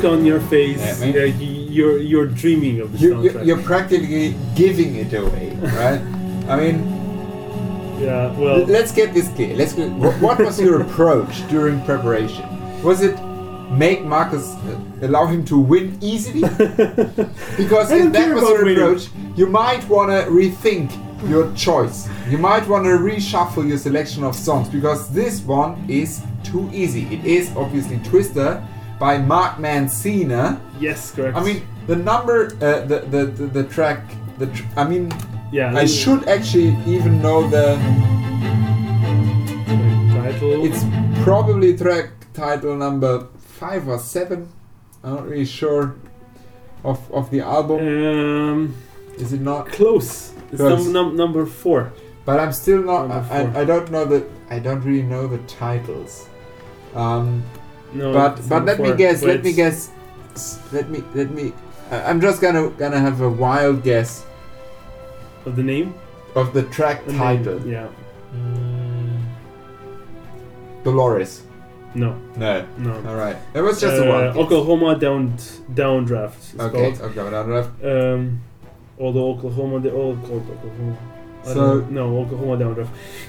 On 0.06 0.24
your 0.24 0.40
face, 0.40 0.78
Yeah, 0.80 1.12
man. 1.12 1.16
uh, 1.18 1.24
you're 1.76 1.98
you're 1.98 2.26
dreaming 2.26 2.80
of 2.80 2.92
the 2.92 2.98
You, 2.98 3.22
you, 3.22 3.30
soundtrack. 3.30 3.46
you're 3.46 3.62
practically 3.62 4.34
giving 4.54 4.96
it 4.96 5.12
away, 5.12 5.46
right? 5.62 6.00
I 6.48 6.56
mean, 6.60 6.76
yeah, 8.00 8.30
well, 8.38 8.64
let's 8.66 8.92
get 8.92 9.14
this 9.14 9.28
clear. 9.34 9.54
Let's. 9.56 9.72
Go, 9.72 9.88
what, 9.88 10.14
what 10.20 10.38
was 10.38 10.60
your 10.60 10.82
approach 10.82 11.46
during 11.48 11.82
preparation? 11.84 12.44
Was 12.82 13.02
it 13.02 13.16
make 13.70 14.04
Marcus 14.04 14.54
uh, 14.54 14.78
allow 15.02 15.26
him 15.26 15.44
to 15.46 15.56
win 15.58 15.98
easily? 16.00 16.42
Because 17.56 17.90
if 17.90 18.12
that 18.12 18.34
was 18.34 18.42
about 18.42 18.50
your 18.52 18.64
winning. 18.64 18.78
approach, 18.82 19.08
you 19.36 19.46
might 19.46 19.86
want 19.88 20.10
to 20.10 20.30
rethink 20.30 20.88
your 21.28 21.50
choice. 21.54 22.06
You 22.28 22.38
might 22.38 22.66
want 22.68 22.84
to 22.84 22.90
reshuffle 22.90 23.66
your 23.66 23.78
selection 23.78 24.22
of 24.24 24.34
songs 24.34 24.68
because 24.68 25.08
this 25.12 25.40
one 25.40 25.84
is 25.88 26.20
too 26.44 26.68
easy. 26.72 27.04
It 27.14 27.24
is 27.24 27.50
obviously 27.56 27.98
Twister 28.10 28.62
by 28.98 29.18
Mark 29.18 29.56
Mancina. 29.58 30.58
yes, 30.80 31.10
correct. 31.12 31.36
I 31.36 31.42
mean, 31.44 31.62
the 31.86 31.96
number, 31.96 32.46
uh, 32.60 32.80
the, 32.86 32.98
the, 33.10 33.26
the 33.26 33.46
the 33.46 33.64
track. 33.64 34.00
The 34.38 34.46
tr- 34.48 34.64
I 34.76 34.84
mean, 34.84 35.12
yeah, 35.52 35.72
I 35.76 35.86
should 35.86 36.28
actually 36.28 36.76
even 36.86 37.20
know 37.22 37.48
the. 37.48 37.76
title. 40.12 40.64
It's 40.64 40.84
probably 41.24 41.76
track 41.76 42.10
title 42.34 42.76
number 42.76 43.26
five 43.38 43.88
or 43.88 43.98
seven. 43.98 44.48
I'm 45.04 45.14
not 45.14 45.28
really 45.28 45.44
sure 45.46 45.94
of 46.84 46.98
of 47.12 47.30
the 47.30 47.40
album. 47.40 47.78
um, 47.80 48.74
Is 49.18 49.32
it 49.32 49.40
not? 49.40 49.68
close. 49.68 50.32
It's 50.52 50.60
num- 50.60 50.92
num- 50.92 51.16
number 51.16 51.46
four. 51.46 51.92
But 52.24 52.40
I'm 52.40 52.52
still 52.52 52.82
not. 52.82 53.10
I. 53.10 53.42
I, 53.42 53.60
I 53.60 53.64
don't 53.64 53.90
know 53.90 54.04
the. 54.04 54.26
I 54.50 54.58
don't 54.58 54.82
really 54.84 55.02
know 55.06 55.26
the 55.28 55.38
titles. 55.46 56.28
Um, 56.94 57.42
No, 57.92 58.12
but 58.12 58.40
but 58.48 58.64
let 58.64 58.80
me 58.80 58.94
guess. 58.96 59.22
Let 59.22 59.42
me 59.44 59.52
guess. 59.52 59.90
Let 60.72 60.90
me 60.90 61.02
let 61.14 61.30
me. 61.30 61.52
I- 61.90 62.02
I'm 62.10 62.20
just 62.20 62.40
gonna 62.40 62.68
gonna 62.70 62.98
have 63.00 63.20
a 63.20 63.30
wild 63.30 63.82
guess 63.82 64.24
of 65.46 65.56
the 65.56 65.62
name. 65.62 65.94
of 66.34 66.52
the 66.52 66.64
track 66.64 67.04
The 67.06 67.12
name, 67.12 67.20
title. 67.20 67.66
Yeah. 67.66 67.88
Mm, 68.34 69.22
Dolores. 70.84 71.42
No. 71.94 72.14
No. 72.36 72.66
No. 72.76 72.92
All 73.08 73.16
right. 73.16 73.36
It 73.54 73.62
was 73.62 73.80
just 73.80 73.96
a 73.96 74.04
uh, 74.04 74.08
wild 74.12 74.34
guess. 74.34 74.44
Oklahoma 74.44 74.98
down 74.98 75.36
downdraft. 75.72 76.60
Okay. 76.60 76.92
called. 76.92 77.00
Okay. 77.00 77.30
Down 77.30 77.50
left. 77.50 77.70
Um, 77.84 78.40
although 79.00 79.30
Oklahoma, 79.30 79.80
they 79.80 79.90
all 79.90 80.16
called 80.16 80.44
Oklahoma. 80.50 80.98
So- 81.54 81.86
no, 81.90 82.18
Oklahoma 82.18 82.56
downdraft. 82.62 82.88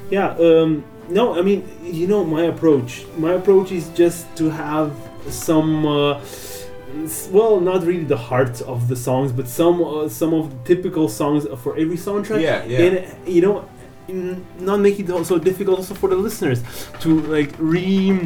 Yeah. 0.09 0.29
Um, 0.39 0.83
no, 1.09 1.37
I 1.39 1.41
mean, 1.41 1.63
you 1.83 2.07
know, 2.07 2.23
my 2.25 2.43
approach. 2.43 3.05
My 3.17 3.33
approach 3.33 3.71
is 3.71 3.89
just 3.89 4.25
to 4.37 4.49
have 4.49 4.91
some. 5.29 5.85
Uh, 5.85 6.19
well, 7.31 7.59
not 7.59 7.85
really 7.85 8.03
the 8.03 8.17
heart 8.17 8.61
of 8.61 8.87
the 8.87 8.95
songs, 8.95 9.31
but 9.31 9.47
some 9.47 9.83
uh, 9.83 10.09
some 10.09 10.33
of 10.33 10.49
the 10.51 10.75
typical 10.75 11.07
songs 11.09 11.45
for 11.63 11.77
every 11.77 11.97
soundtrack. 11.97 12.41
Yeah. 12.41 12.65
Yeah. 12.65 12.79
and 12.79 13.27
you 13.35 13.41
know 13.41 13.65
not 14.59 14.79
make 14.79 14.97
it 14.99 15.07
so 15.25 15.37
difficult 15.37 15.79
also 15.79 15.93
for 15.93 16.09
the 16.09 16.15
listeners 16.15 16.63
to 17.01 17.19
like 17.21 17.51
re 17.57 18.17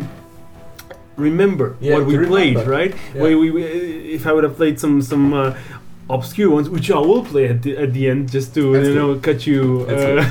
remember 1.18 1.76
Yeah, 1.80 1.96
what 1.96 2.06
we 2.06 2.18
to 2.18 2.28
played 2.28 2.58
right 2.68 2.94
Yeah. 3.16 3.24
We, 3.24 3.50
we 3.52 3.64
if 4.14 4.26
i 4.28 4.32
would 4.34 4.44
have 4.44 4.56
played 4.56 4.80
some 4.80 5.02
some 5.02 5.34
uh, 5.34 5.56
obscure 6.10 6.50
ones 6.50 6.70
which 6.70 6.92
i 6.92 6.98
will 7.00 7.24
play 7.24 7.48
at 7.48 7.62
the, 7.62 7.78
at 7.78 7.94
the 7.94 8.10
end 8.10 8.30
just 8.32 8.54
to 8.54 8.74
That's 8.74 8.88
you 8.90 8.96
know 8.96 9.16
cut 9.20 9.48
you 9.48 9.86
uh, 9.90 10.26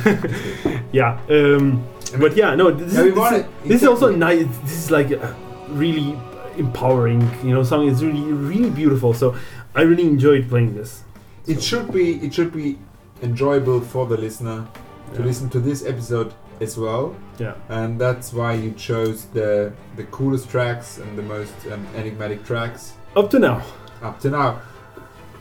yeah 0.92 1.18
um 1.30 1.86
but 2.18 2.36
yeah 2.36 2.54
no 2.54 2.70
this, 2.70 2.92
Yeah, 2.94 3.04
is, 3.04 3.14
this, 3.14 3.32
is, 3.32 3.44
this 3.64 3.82
is 3.82 3.88
also 3.88 4.14
nice 4.14 4.46
this 4.62 4.72
is 4.84 4.90
like 4.90 5.10
a 5.12 5.34
really 5.68 6.18
empowering 6.58 7.20
you 7.42 7.54
know 7.54 7.62
song 7.62 7.88
it's 7.88 8.02
really 8.02 8.20
really 8.32 8.70
beautiful 8.70 9.14
so 9.14 9.34
i 9.74 9.82
really 9.82 10.06
enjoyed 10.06 10.48
playing 10.48 10.74
this. 10.74 11.04
It 11.46 11.62
should 11.62 11.90
be 11.92 12.14
it 12.24 12.34
should 12.34 12.52
be 12.52 12.78
enjoyable 13.22 13.80
for 13.80 14.06
the 14.06 14.16
listener 14.16 14.66
to 15.14 15.20
Yeah. 15.20 15.26
listen 15.26 15.48
to 15.50 15.60
this 15.60 15.84
episode 15.84 16.34
as 16.60 16.76
well, 16.76 17.14
yeah. 17.38 17.54
And 17.70 17.98
that's 17.98 18.32
why 18.34 18.52
you 18.52 18.72
chose 18.72 19.24
the 19.32 19.72
the 19.96 20.04
coolest 20.04 20.50
tracks 20.50 20.98
and 20.98 21.16
the 21.16 21.22
most 21.22 21.54
um, 21.72 21.86
enigmatic 21.96 22.44
tracks. 22.44 22.92
Up 23.16 23.30
to 23.30 23.38
now. 23.38 23.62
Up 24.02 24.20
to 24.20 24.28
now. 24.30 24.60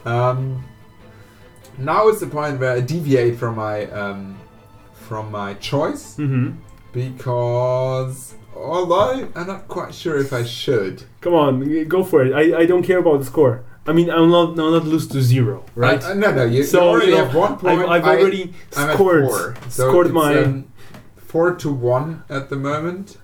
Um, 0.04 0.64
now 1.78 2.08
is 2.08 2.20
the 2.20 2.26
point 2.26 2.60
where 2.60 2.72
I 2.72 2.80
deviate 2.80 3.38
from 3.38 3.56
my 3.56 3.86
um, 3.90 4.38
from 4.92 5.30
my 5.30 5.54
choice 5.54 6.16
mm-hmm. 6.16 6.52
because 6.92 8.34
although 8.54 9.28
I'm 9.34 9.46
not 9.46 9.68
quite 9.68 9.94
sure 9.94 10.18
if 10.18 10.32
I 10.32 10.44
should. 10.44 11.04
Come 11.20 11.34
on, 11.34 11.88
go 11.88 12.04
for 12.04 12.24
it. 12.24 12.32
I, 12.32 12.60
I 12.60 12.66
don't 12.66 12.82
care 12.82 12.98
about 12.98 13.18
the 13.18 13.24
score. 13.24 13.64
I 13.86 13.92
mean, 13.92 14.10
I'm 14.10 14.30
not 14.30 14.58
I'll 14.58 14.70
not 14.70 14.84
lose 14.84 15.08
to 15.08 15.22
zero, 15.22 15.64
right? 15.74 16.02
Uh, 16.02 16.14
no, 16.14 16.32
no, 16.32 16.44
you, 16.44 16.62
So, 16.64 16.82
you 16.82 16.88
already 16.88 17.10
you 17.10 17.16
know, 17.18 17.24
have 17.24 17.34
one 17.34 17.56
point. 17.58 17.80
I've, 17.80 17.88
I've 17.88 18.04
I- 18.04 18.20
already 18.20 18.54
I'm 18.76 18.90
at 18.90 18.94
scored 18.94 19.24
four. 19.28 19.56
So 19.68 19.90
scored 19.90 20.06
it's, 20.08 20.14
my 20.14 20.38
um, 20.38 20.72
four 21.16 21.54
to 21.56 21.72
one 21.72 22.22
at 22.28 22.50
the 22.50 22.56
moment. 22.56 23.16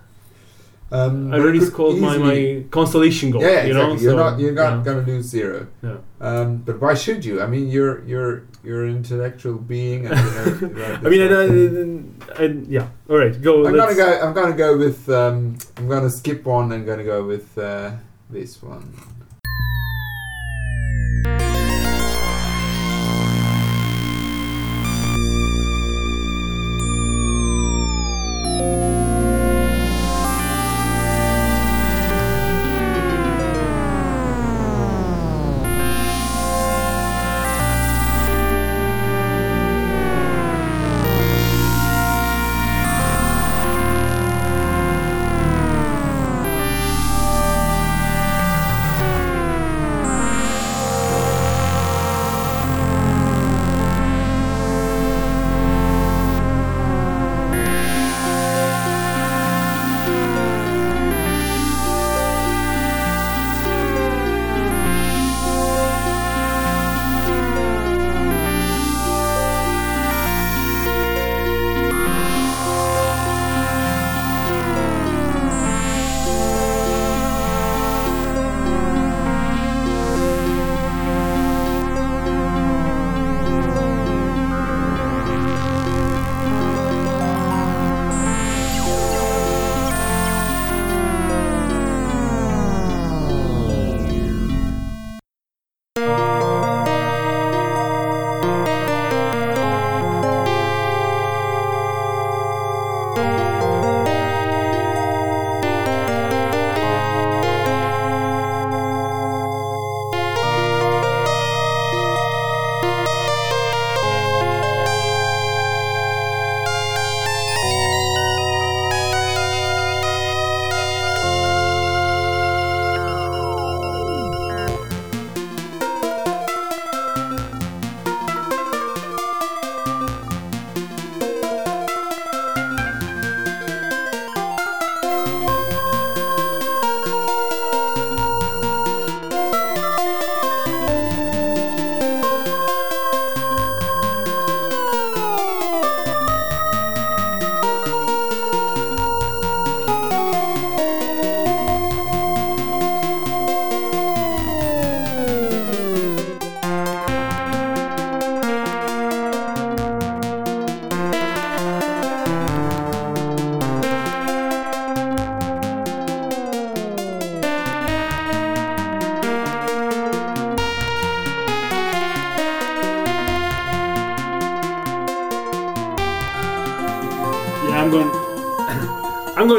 Um, 0.92 1.35
already 1.35 1.61
scored 1.61 1.99
my, 1.99 2.16
my 2.16 2.64
consolation 2.70 3.33
goal. 3.33 3.42
Yeah, 3.42 3.49
yeah, 3.49 3.64
you 3.64 3.70
exactly. 3.70 3.96
know, 3.96 4.03
you're 4.03 4.12
so, 4.12 4.16
not 4.16 4.38
you're 4.38 4.53
not 4.53 4.79
yeah. 4.79 4.85
gonna 4.85 5.07
lose 5.07 5.27
zero. 5.27 5.66
Yeah. 5.83 5.96
Um, 6.20 6.59
but 6.59 6.81
why 6.81 6.94
should 6.94 7.25
you? 7.25 7.42
I 7.42 7.46
mean, 7.46 7.68
you're 7.68 8.05
you're 8.05 8.44
you're 8.62 8.85
an 8.85 8.96
intellectual 8.96 9.59
being. 9.59 10.07
And, 10.07 10.16
you 10.61 10.68
know, 10.68 10.99
I 11.05 11.09
mean, 11.09 11.22
I, 11.22 11.29
that's 11.29 12.38
I, 12.38 12.44
I, 12.44 12.46
yeah. 12.68 12.88
All 13.09 13.18
right, 13.18 13.40
go. 13.40 13.66
I'm 13.66 13.75
gonna 13.75 13.94
go. 13.96 14.20
I'm 14.20 14.33
gonna 14.33 14.57
go 14.57 14.77
with. 14.79 15.09
Um, 15.09 15.59
I'm 15.77 15.88
gonna 15.88 16.11
skip 16.11 16.44
one. 16.44 16.70
and 16.70 16.87
gonna 16.87 17.05
go 17.05 17.25
with 17.25 17.59
uh, 17.59 17.92
this 18.31 18.62
one. 18.62 18.94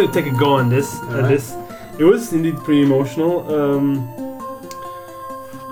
To 0.07 0.13
take 0.13 0.31
a 0.31 0.35
go 0.35 0.53
on 0.53 0.69
this. 0.69 0.95
At 0.95 1.03
Alright. 1.03 1.29
this, 1.29 1.53
it 1.99 2.03
was 2.03 2.31
indeed 2.33 2.57
pretty 2.57 2.83
emotional. 2.83 3.33
Um, 3.53 4.07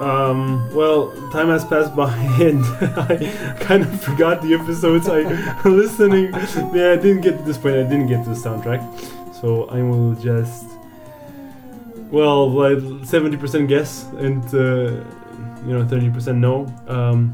um, 0.02 0.74
well, 0.76 1.12
time 1.32 1.48
has 1.48 1.64
passed 1.64 1.96
by, 1.96 2.14
and 2.42 2.66
I 3.00 3.56
kind 3.62 3.84
of 3.84 4.02
forgot 4.02 4.42
the 4.42 4.54
episodes 4.54 5.08
I 5.08 5.22
listening. 5.66 6.34
Yeah, 6.76 6.92
I 6.92 6.98
didn't 6.98 7.22
get 7.22 7.38
to 7.38 7.44
this 7.44 7.58
point. 7.58 7.76
I 7.78 7.84
didn't 7.84 8.08
get 8.08 8.24
to 8.26 8.30
the 8.32 8.36
soundtrack, 8.36 8.82
so 9.34 9.66
I 9.70 9.82
will 9.82 10.14
just. 10.16 10.66
Well, 12.12 12.52
like 12.52 13.06
seventy 13.06 13.38
percent 13.38 13.68
guess 13.70 14.04
and 14.18 14.44
uh, 14.54 14.92
you 15.66 15.74
know 15.74 15.88
thirty 15.88 16.10
percent 16.10 16.40
no. 16.40 16.68
Um, 16.88 17.34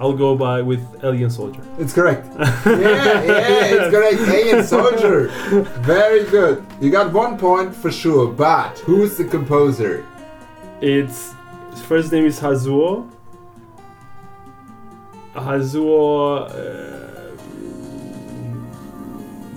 I'll 0.00 0.14
go 0.14 0.34
by 0.34 0.62
with 0.62 1.04
Alien 1.04 1.28
Soldier. 1.28 1.62
It's 1.78 1.92
correct. 1.92 2.26
yeah, 2.38 3.22
yeah, 3.22 3.64
it's 3.66 3.94
correct. 3.94 4.20
Alien 4.22 4.64
Soldier. 4.64 5.28
Very 5.80 6.24
good. 6.24 6.64
You 6.80 6.90
got 6.90 7.12
one 7.12 7.36
point 7.36 7.76
for 7.76 7.90
sure. 7.90 8.32
But 8.32 8.78
who's 8.78 9.18
the 9.18 9.24
composer? 9.24 10.06
It's 10.80 11.34
his 11.70 11.82
first 11.82 12.12
name 12.12 12.24
is 12.24 12.40
Hazuo. 12.40 13.10
Hazuo. 15.34 16.48
Uh, 16.48 17.09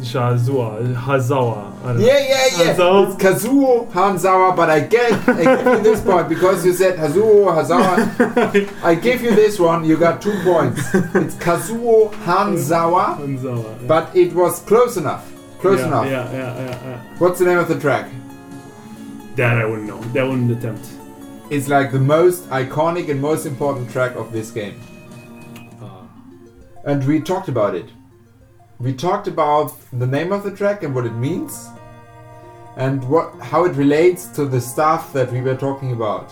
Shazua, 0.03 0.95
Hazawa. 0.95 1.73
I 1.83 1.87
don't 1.87 1.99
know. 1.99 2.05
Yeah, 2.05 2.19
yeah, 2.19 2.27
yeah. 2.29 2.75
Hanzawa. 2.75 3.13
It's 3.13 3.23
Kazuo 3.23 3.91
Hanzawa, 3.91 4.55
but 4.55 4.69
I 4.69 4.79
get 4.81 5.11
I 5.29 5.43
give 5.43 5.65
you 5.67 5.83
this 5.83 6.01
point 6.01 6.29
because 6.29 6.65
you 6.65 6.73
said 6.73 6.97
Hazuo 6.99 7.53
Hazawa. 7.57 8.83
I 8.83 8.95
give 8.95 9.21
you 9.21 9.35
this 9.35 9.59
one. 9.59 9.83
You 9.85 9.97
got 9.97 10.21
two 10.21 10.37
points. 10.43 10.79
It's 10.93 11.35
Kazuo 11.35 12.11
Hanzawa, 12.25 13.17
Hanzawa. 13.17 13.81
yeah. 13.81 13.87
but 13.87 14.15
it 14.15 14.33
was 14.33 14.59
close 14.61 14.97
enough. 14.97 15.31
Close 15.59 15.79
yeah, 15.79 15.87
enough. 15.87 16.05
Yeah, 16.05 16.31
yeah, 16.31 16.55
yeah, 16.57 16.89
yeah. 16.89 17.01
What's 17.19 17.39
the 17.39 17.45
name 17.45 17.57
of 17.57 17.67
the 17.67 17.79
track? 17.79 18.09
That 19.35 19.57
I 19.57 19.65
wouldn't 19.65 19.87
know. 19.87 20.01
That 20.13 20.23
wouldn't 20.27 20.51
attempt. 20.51 20.85
It's 21.49 21.67
like 21.67 21.91
the 21.91 21.99
most 21.99 22.49
iconic 22.49 23.09
and 23.09 23.19
most 23.21 23.45
important 23.45 23.89
track 23.91 24.15
of 24.15 24.31
this 24.31 24.51
game. 24.51 24.79
Uh, 25.81 25.87
And 26.85 27.05
we 27.07 27.19
talked 27.21 27.47
about 27.47 27.75
it. 27.75 27.89
We 28.83 28.93
talked 28.93 29.27
about 29.27 29.73
the 29.93 30.05
name 30.05 30.31
of 30.33 30.43
the 30.43 30.51
track 30.51 30.83
and 30.83 30.93
what 30.93 31.05
it 31.05 31.13
means, 31.13 31.69
and 32.75 33.03
what 33.09 33.33
how 33.39 33.63
it 33.65 33.75
relates 33.77 34.27
to 34.37 34.45
the 34.45 34.59
stuff 34.59 35.13
that 35.13 35.31
we 35.31 35.41
were 35.41 35.55
talking 35.55 35.91
about. 35.93 36.27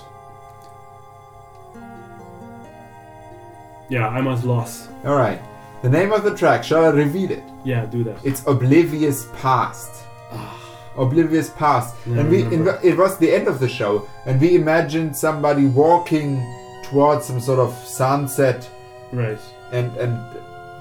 yeah, 3.90 4.08
I'm 4.08 4.28
at 4.28 4.44
loss. 4.46 4.88
All 5.04 5.16
right. 5.18 5.42
The 5.82 5.90
name 5.90 6.14
of 6.14 6.24
the 6.24 6.36
track. 6.36 6.64
Shall 6.64 6.86
I 6.86 6.90
reveal 6.90 7.32
it? 7.32 7.44
Yeah, 7.66 7.86
do 7.86 8.04
that. 8.06 8.18
It's 8.24 8.46
Oblivious 8.48 9.28
Past. 9.42 10.04
Ah. 10.32 10.58
Oblivious 10.98 11.50
Past. 11.50 11.96
Yeah, 12.08 12.20
and 12.20 12.30
we 12.30 12.44
it 12.90 12.98
was 12.98 13.18
the 13.18 13.32
end 13.32 13.48
of 13.48 13.60
the 13.60 13.68
show, 13.68 14.08
and 14.26 14.40
we 14.40 14.56
imagined 14.56 15.16
somebody 15.16 15.66
walking 15.66 16.40
towards 16.84 17.26
some 17.26 17.40
sort 17.42 17.60
of 17.60 17.74
sunset, 17.74 18.70
Right. 19.12 19.40
and 19.74 19.96
and 19.98 20.14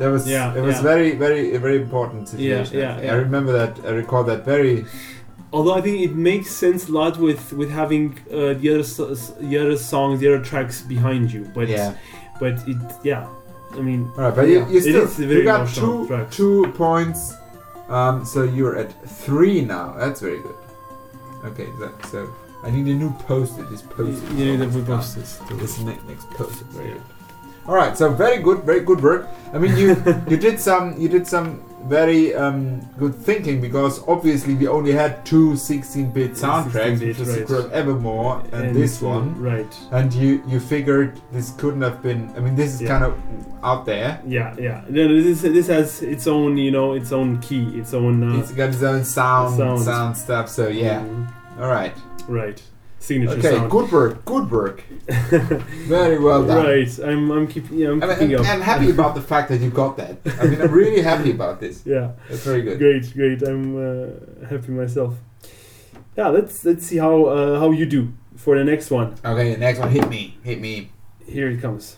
there 0.01 0.11
was 0.17 0.23
Yeah, 0.37 0.59
it 0.59 0.63
was 0.71 0.77
yeah. 0.77 0.91
very 0.93 1.11
very 1.25 1.45
very 1.67 1.79
important 1.87 2.23
situation. 2.29 2.79
yeah, 2.83 2.97
I 2.97 3.03
yeah. 3.09 3.25
remember 3.27 3.53
that. 3.61 3.73
I 3.89 3.91
recall 4.03 4.23
that 4.31 4.41
very. 4.55 4.75
Although 5.53 5.75
I 5.81 5.83
think 5.87 5.97
it 6.09 6.15
makes 6.31 6.49
sense 6.65 6.83
a 6.91 6.93
lot 7.01 7.15
with 7.27 7.43
with 7.61 7.71
having 7.83 8.05
uh, 8.31 8.55
the 8.61 8.69
other 8.75 8.85
the 9.51 9.59
other 9.63 9.79
songs, 9.93 10.15
the 10.23 10.29
other 10.33 10.43
tracks 10.51 10.77
behind 10.95 11.25
you. 11.35 11.43
But 11.59 11.67
yeah. 11.69 11.95
but 12.43 12.55
it 12.73 12.79
yeah, 13.11 13.23
I 13.79 13.81
mean 13.89 14.03
All 14.17 14.25
right, 14.25 14.35
but 14.39 14.47
yeah, 14.49 14.67
you, 14.69 14.75
you 14.75 14.81
still 14.81 15.29
you 15.31 15.45
got 15.45 15.69
two 15.83 16.07
track. 16.09 16.31
two 16.41 16.59
points. 16.85 17.21
Um, 17.97 18.25
so 18.33 18.39
you're 18.57 18.77
at 18.83 18.91
three 19.27 19.59
now. 19.77 19.87
That's 20.03 20.21
very 20.29 20.41
good. 20.47 20.59
Okay, 21.49 21.69
that, 21.81 21.93
so 22.13 22.19
I 22.67 22.69
need 22.71 22.87
a 22.95 22.97
new. 23.03 23.13
This. 23.27 23.51
You 23.59 23.65
need 23.67 23.73
is 23.73 23.83
to 23.83 24.63
almost 24.63 24.77
put 24.77 24.87
post-its 24.87 25.31
to 25.49 25.55
This 25.63 25.73
ne- 25.81 25.99
next 26.11 26.27
post-it. 26.39 26.69
Very 26.69 26.89
Yeah. 26.89 26.95
good. 26.95 27.20
All 27.71 27.77
right, 27.77 27.97
so 27.97 28.11
very 28.11 28.43
good, 28.43 28.65
very 28.65 28.81
good 28.81 29.01
work. 29.01 29.29
I 29.55 29.59
mean, 29.59 29.77
you 29.77 29.95
you 30.29 30.37
did 30.37 30.59
some 30.59 31.01
you 31.01 31.09
did 31.09 31.25
some 31.25 31.63
very 31.87 32.35
um, 32.35 32.81
good 32.99 33.15
thinking 33.15 33.61
because 33.61 34.03
obviously 34.09 34.55
we 34.55 34.67
only 34.67 34.91
had 34.91 35.25
two 35.25 35.53
16-bit 35.53 36.33
soundtracks, 36.33 36.99
16-bit, 36.99 37.09
which 37.09 37.19
was 37.21 37.29
right. 37.29 37.39
Secret 37.39 37.71
Evermore 37.73 38.43
and, 38.53 38.75
this 38.75 39.01
uh, 39.03 39.07
one. 39.07 39.41
right? 39.41 39.73
And 39.93 40.13
you 40.13 40.43
you 40.49 40.59
figured 40.59 41.21
this 41.31 41.53
couldn't 41.61 41.83
have 41.83 42.03
been. 42.03 42.29
I 42.37 42.41
mean, 42.41 42.57
this 42.57 42.75
is 42.75 42.83
Yeah. 42.83 42.89
kind 42.89 43.05
of 43.05 43.15
out 43.63 43.87
there. 43.87 44.21
Yeah, 44.27 44.57
yeah. 44.59 44.83
This 44.91 45.43
this 45.43 45.69
has 45.69 46.03
its 46.03 46.27
own 46.27 46.57
you 46.59 46.73
know 46.73 46.95
its 46.95 47.13
own 47.13 47.39
key, 47.39 47.65
its 47.79 47.95
own 47.95 48.15
uh, 48.25 48.41
It's 48.41 48.51
got 48.51 48.71
its 48.71 48.83
own 48.83 49.05
sound, 49.05 49.57
Sound. 49.57 49.81
sound 49.83 50.17
stuff. 50.17 50.49
So 50.49 50.67
yeah, 50.67 51.03
mm, 51.07 51.31
all 51.61 51.69
right. 51.71 51.95
right. 52.27 52.61
Signature 53.01 53.39
Okay, 53.39 53.57
sound. 53.57 53.71
good 53.71 53.91
work, 53.91 54.25
good 54.27 54.51
work. 54.51 54.83
Very 55.89 56.19
well 56.19 56.47
done. 56.47 56.67
Right. 56.67 56.99
I'm 56.99 57.31
I'm 57.31 57.47
keeping 57.47 57.79
yeah, 57.79 57.89
I'm 57.89 58.03
I'm, 58.03 58.11
keeping 58.11 58.35
I'm, 58.35 58.41
up. 58.43 58.47
I'm 58.47 58.61
happy 58.61 58.91
about 58.97 59.15
the 59.15 59.23
fact 59.23 59.49
that 59.49 59.61
you 59.63 59.71
got 59.71 59.97
that. 59.97 60.19
I 60.39 60.45
mean, 60.47 60.61
I'm 60.61 60.71
really 60.71 61.01
happy 61.01 61.31
about 61.31 61.61
this. 61.61 61.83
yeah. 61.87 62.13
That's 62.29 62.45
very 62.45 62.61
good. 62.61 62.79
Great, 62.79 63.13
great. 63.15 63.43
I'm 63.43 63.75
uh, 63.75 64.47
happy 64.49 64.73
myself. 64.73 65.15
Yeah, 66.17 66.29
let's 66.29 66.63
let's 66.65 66.87
see 66.87 66.99
how 66.99 67.25
uh, 67.25 67.59
how 67.59 67.71
you 67.71 67.87
do 67.87 68.13
for 68.37 68.59
the 68.59 68.65
next 68.65 68.91
one. 68.91 69.15
Okay, 69.25 69.55
the 69.55 69.59
next 69.59 69.79
one, 69.79 69.91
hit 69.91 70.09
me, 70.09 70.37
hit 70.45 70.61
me. 70.61 70.91
Here 71.27 71.49
it 71.49 71.63
comes. 71.63 71.97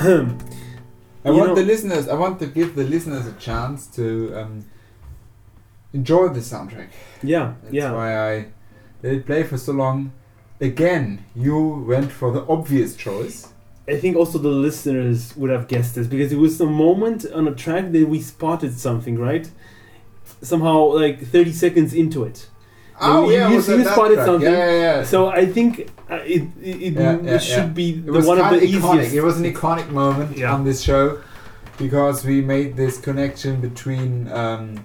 I 1.24 1.30
want 1.30 1.48
know- 1.50 1.54
the 1.54 1.62
listeners. 1.64 2.08
I 2.08 2.14
want 2.14 2.38
to 2.40 2.46
give 2.46 2.74
the 2.74 2.84
listeners 2.84 3.26
a 3.26 3.32
chance 3.34 3.86
to 3.88 4.32
um, 4.34 4.64
enjoy 5.92 6.28
the 6.28 6.40
soundtrack. 6.40 6.88
Yeah, 7.22 7.54
That's 7.62 7.74
yeah. 7.74 7.92
why 7.92 8.16
I 8.16 8.46
let 9.02 9.14
it 9.14 9.26
play 9.26 9.42
for 9.42 9.58
so 9.58 9.72
long. 9.72 10.12
Again, 10.60 11.24
you 11.34 11.84
went 11.88 12.12
for 12.12 12.32
the 12.32 12.46
obvious 12.46 12.94
choice. 12.96 13.48
I 13.88 13.96
think 13.96 14.16
also 14.16 14.38
the 14.38 14.48
listeners 14.48 15.34
would 15.36 15.50
have 15.50 15.66
guessed 15.68 15.94
this 15.96 16.06
because 16.06 16.32
it 16.32 16.36
was 16.38 16.60
a 16.60 16.66
moment 16.66 17.26
on 17.34 17.48
a 17.48 17.54
track 17.54 17.90
that 17.92 18.08
we 18.08 18.20
spotted 18.20 18.78
something, 18.78 19.18
right? 19.18 19.50
Somehow, 20.42 20.92
like 20.94 21.26
30 21.26 21.52
seconds 21.52 21.92
into 21.94 22.24
it. 22.24 22.46
Oh 23.00 23.30
yeah, 23.30 23.48
you, 23.48 23.54
you 23.56 23.60
spotted 23.84 24.14
track? 24.16 24.26
something. 24.26 24.50
Yeah, 24.52 24.70
yeah, 24.70 24.80
yeah. 24.98 25.04
So 25.04 25.28
I 25.28 25.46
think 25.46 25.90
it 26.16 26.42
it, 26.60 26.82
it, 26.82 26.92
Yeah, 26.94 27.16
it 27.34 27.42
should 27.42 27.56
yeah. 27.56 27.80
be 27.82 28.02
it 28.06 28.10
was 28.10 28.26
one 28.26 28.38
of 28.40 28.50
the 28.50 28.56
iconic. 28.56 28.62
easiest. 28.62 29.14
It 29.14 29.22
was 29.22 29.38
an 29.40 29.44
iconic 29.52 29.88
moment 29.90 30.36
Yeah. 30.36 30.54
on 30.54 30.64
this 30.64 30.82
show 30.82 31.18
because 31.78 32.24
we 32.24 32.40
made 32.42 32.76
this 32.76 33.00
connection 33.00 33.60
between 33.60 34.30
um, 34.32 34.84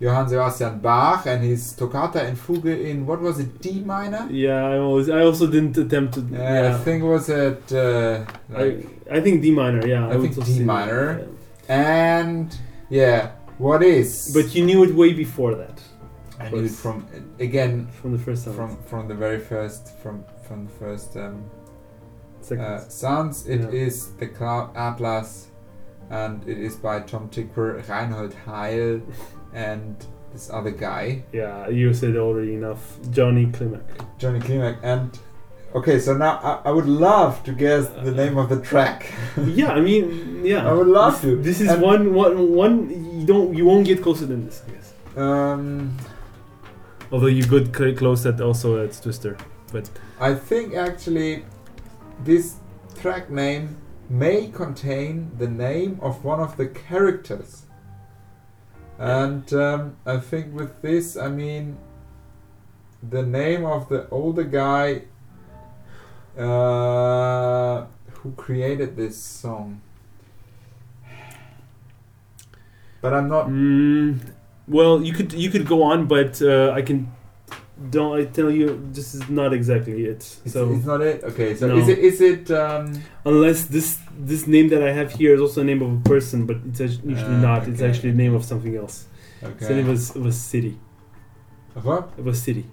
Johann 0.00 0.28
Sebastian 0.28 0.80
Bach 0.80 1.26
and 1.26 1.44
his 1.44 1.72
toccata 1.74 2.22
and 2.26 2.36
fugue 2.38 2.66
in 2.66 3.06
what 3.06 3.20
was 3.20 3.38
it 3.38 3.60
D 3.60 3.80
minor? 3.80 4.26
Yeah, 4.30 4.64
I 4.66 4.78
always 4.78 5.08
I 5.08 5.20
also 5.22 5.46
didn't 5.46 5.76
attempt 5.78 6.14
to. 6.14 6.20
Yeah, 6.22 6.62
Yeah, 6.64 6.74
I 6.74 6.78
think 6.78 7.02
it 7.04 7.06
was 7.06 7.28
at 7.30 7.72
uh, 7.72 8.24
I, 8.54 8.62
like, 8.62 8.88
I 9.10 9.20
think 9.20 9.42
D 9.42 9.52
minor. 9.52 9.86
Yeah, 9.86 10.08
I 10.08 10.16
would 10.16 10.32
think 10.34 10.44
D 10.46 10.58
that, 10.58 10.64
minor. 10.64 11.04
yeah. 11.20 11.26
and 12.02 12.58
yeah, 12.90 13.30
what 13.58 13.82
is? 13.82 14.32
But 14.34 14.54
you 14.54 14.64
knew 14.66 14.82
it 14.82 14.92
way 14.94 15.12
before 15.12 15.54
that, 15.54 15.80
I 16.40 16.50
knew 16.50 16.64
it 16.64 16.70
from 16.72 17.06
again 17.38 17.86
from 18.00 18.10
the 18.12 18.18
first 18.18 18.44
time. 18.44 18.54
from 18.54 18.70
from 18.90 19.06
the 19.06 19.14
very 19.14 19.38
first 19.38 19.82
from 20.02 20.24
from 20.52 20.66
the 20.66 20.72
first 20.72 21.16
um, 21.16 21.50
uh, 22.60 22.78
sounds. 22.88 23.46
It 23.46 23.62
is 23.72 23.94
Yeah. 24.10 24.20
the 24.20 24.26
Cloud 24.38 24.76
Atlas, 24.76 25.48
and 26.10 26.46
it 26.46 26.58
is 26.58 26.76
by 26.76 27.00
Tom 27.00 27.30
Tykwer, 27.30 27.88
Reinhold 27.88 28.34
Heil, 28.46 29.00
and 29.54 29.96
this 30.32 30.50
other 30.50 30.70
guy, 30.70 31.24
yeah, 31.32 31.68
you 31.68 31.92
said 31.94 32.16
already 32.16 32.54
enough. 32.54 32.82
Johnny 33.10 33.46
Klimek. 33.46 33.86
Johnny 34.18 34.40
Klimek. 34.40 34.78
And 34.82 35.18
okay, 35.74 35.98
so 35.98 36.16
now 36.16 36.34
I, 36.42 36.68
I 36.68 36.70
would 36.72 36.86
love 36.86 37.42
to 37.44 37.52
guess 37.52 37.86
the 38.06 38.12
name 38.12 38.36
of 38.38 38.48
the 38.48 38.60
track. 38.60 39.12
yeah, 39.60 39.72
I 39.72 39.80
mean, 39.80 40.42
yeah. 40.44 40.68
I 40.68 40.72
would 40.72 40.86
love 40.86 41.14
this, 41.20 41.22
to. 41.22 41.42
This 41.48 41.60
is 41.60 41.68
And- 41.70 41.82
one, 41.82 42.14
one, 42.14 42.52
one. 42.54 42.74
You 43.20 43.26
don't, 43.26 43.54
you 43.54 43.64
won't 43.66 43.86
get 43.86 44.02
closer 44.02 44.26
than 44.26 44.46
this, 44.46 44.62
I 44.66 44.70
guess. 44.74 44.92
Um, 45.16 45.96
Although 47.10 47.26
you 47.38 47.44
could 47.44 47.74
close 47.74 48.22
that 48.22 48.40
also 48.40 48.82
at 48.82 48.92
Twister. 49.02 49.36
I 50.22 50.36
think 50.36 50.74
actually 50.74 51.44
this 52.22 52.54
track 53.00 53.28
name 53.28 53.76
may 54.08 54.46
contain 54.46 55.32
the 55.36 55.48
name 55.48 55.98
of 56.00 56.24
one 56.24 56.38
of 56.38 56.56
the 56.56 56.68
characters. 56.68 57.66
And 58.98 59.52
um, 59.52 59.96
I 60.06 60.18
think 60.18 60.54
with 60.54 60.80
this, 60.80 61.16
I 61.16 61.26
mean 61.26 61.76
the 63.02 63.24
name 63.24 63.64
of 63.64 63.88
the 63.88 64.08
older 64.10 64.44
guy 64.44 65.02
uh, 66.38 67.86
who 68.20 68.30
created 68.36 68.94
this 68.94 69.18
song. 69.20 69.80
But 73.00 73.12
I'm 73.12 73.28
not. 73.28 73.48
Mm, 73.48 74.20
well, 74.68 75.02
you 75.02 75.12
could, 75.12 75.32
you 75.32 75.50
could 75.50 75.66
go 75.66 75.82
on, 75.82 76.06
but 76.06 76.40
uh, 76.40 76.70
I 76.70 76.82
can. 76.82 77.10
Don't 77.90 78.18
I 78.20 78.24
tell 78.26 78.50
you? 78.50 78.86
This 78.92 79.14
is 79.14 79.28
not 79.28 79.52
exactly 79.52 80.04
it. 80.04 80.10
It's, 80.44 80.52
So 80.52 80.72
it's 80.72 80.84
not 80.84 81.00
it. 81.00 81.24
Okay, 81.24 81.56
so 81.56 81.68
No. 81.68 81.76
is 81.78 81.88
it? 81.88 81.98
Is 81.98 82.20
it? 82.20 82.50
Um, 82.50 83.02
unless 83.24 83.64
this 83.64 83.98
this 84.18 84.46
name 84.46 84.68
that 84.68 84.82
I 84.82 84.92
have 84.92 85.10
here 85.12 85.34
is 85.34 85.40
also 85.40 85.62
a 85.62 85.64
name 85.64 85.82
of 85.82 85.90
a 86.00 86.02
person, 86.08 86.46
but 86.46 86.56
it's 86.68 86.80
usually 86.80 87.36
Ah, 87.36 87.40
not. 87.48 87.68
It's 87.68 87.80
actually 87.82 88.10
the 88.10 88.18
name 88.18 88.34
of 88.34 88.44
something 88.44 88.76
else. 88.76 89.06
It's 89.40 89.66
the 89.68 89.74
name 89.74 89.88
okay. 89.88 89.92
of, 89.92 90.16
a- 90.16 90.18
of 90.20 90.26
a 90.26 90.32
city. 90.32 90.78
What? 91.82 92.04
Of 92.18 92.26
a 92.26 92.34
city. 92.34 92.66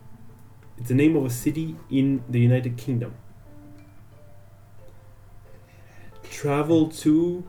It's 0.77 0.89
the 0.89 0.95
name 0.95 1.15
of 1.15 1.25
a 1.25 1.29
city 1.29 1.75
in 1.89 2.21
the 2.29 2.39
United 2.39 2.75
Kingdom. 2.77 3.13
Travel 6.29 6.89
to 7.03 7.43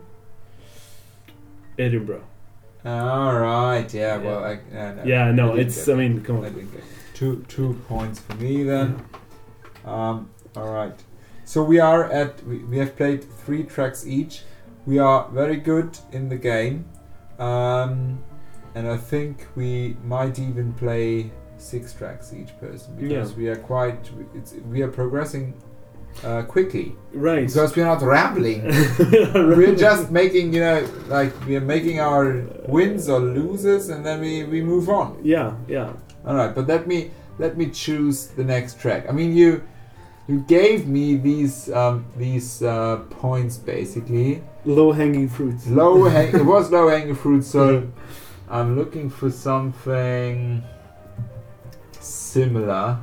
Edinburgh. 1.78 2.24
All 2.84 3.38
right. 3.38 3.92
Yeah. 3.92 4.16
Yeah. 4.16 4.16
Well, 4.26 4.44
I, 4.44 4.52
uh, 4.76 4.92
no, 4.94 5.02
yeah, 5.04 5.30
no, 5.32 5.54
it's. 5.54 5.88
I 5.88 5.94
mean, 5.94 6.22
come 6.22 6.38
on. 6.38 6.68
Didn't 7.20 7.38
get 7.38 7.44
it. 7.44 7.48
two 7.48 7.72
two 7.74 7.74
points 7.88 8.20
for 8.20 8.34
me 8.36 8.62
then. 8.64 9.02
Um, 9.84 10.28
all 10.56 10.72
right. 10.72 10.94
So 11.44 11.62
we 11.62 11.80
are 11.80 12.04
at 12.04 12.42
we, 12.46 12.58
we 12.58 12.78
have 12.78 12.96
played 12.96 13.24
three 13.24 13.64
tracks 13.64 14.06
each. 14.06 14.42
We 14.86 14.98
are 14.98 15.28
very 15.32 15.56
good 15.56 15.98
in 16.12 16.28
the 16.28 16.36
game, 16.36 16.84
um, 17.38 18.18
and 18.74 18.88
I 18.88 18.96
think 18.96 19.46
we 19.56 19.96
might 20.04 20.38
even 20.38 20.72
play 20.72 21.30
six 21.58 21.92
tracks 21.92 22.32
each 22.32 22.58
person 22.60 22.96
because 22.96 23.30
Yeah. 23.32 23.36
we 23.36 23.48
are 23.48 23.56
quite 23.56 24.10
it's, 24.34 24.54
we 24.70 24.82
are 24.82 24.88
progressing 24.88 25.52
uh, 26.24 26.42
quickly 26.42 26.96
Right. 27.12 27.46
because 27.46 27.76
we 27.76 27.82
are 27.82 27.86
not 27.94 28.02
rambling. 28.02 28.62
we're 29.34 29.76
just 29.76 30.10
making 30.10 30.54
you 30.54 30.60
know 30.60 30.86
like 31.08 31.32
we 31.46 31.56
are 31.56 31.60
making 31.60 32.00
our 32.00 32.42
wins 32.66 33.08
or 33.10 33.20
loses 33.20 33.90
and 33.90 34.04
then 34.06 34.20
we, 34.20 34.44
we 34.44 34.62
move 34.62 34.88
on 34.88 35.18
Yeah, 35.22 35.52
yeah. 35.68 35.92
All 36.26 36.34
right 36.34 36.54
but 36.54 36.66
let 36.66 36.86
me 36.86 37.10
let 37.38 37.56
me 37.56 37.70
choose 37.70 38.28
the 38.28 38.44
next 38.44 38.78
track 38.80 39.06
i 39.08 39.12
mean 39.12 39.34
you 39.34 39.62
you 40.28 40.40
gave 40.46 40.86
me 40.86 41.16
these 41.16 41.70
um, 41.72 42.04
these 42.16 42.62
uh, 42.62 42.96
points 43.10 43.56
basically 43.56 44.42
Low 44.64 44.92
hanging 44.92 45.28
fruits. 45.28 45.66
low 45.66 46.04
hang 46.04 46.34
it 46.34 46.44
was 46.44 46.70
low 46.76 46.88
hanging 46.88 47.14
fruit 47.14 47.42
so 47.44 47.88
i'm 48.48 48.76
looking 48.76 49.08
for 49.10 49.30
something 49.30 50.62
similar 51.98 52.98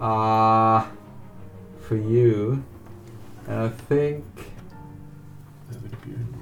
uh 0.00 0.86
for 1.80 1.96
you 1.96 2.62
and 3.46 3.56
i 3.60 3.68
think 3.68 4.24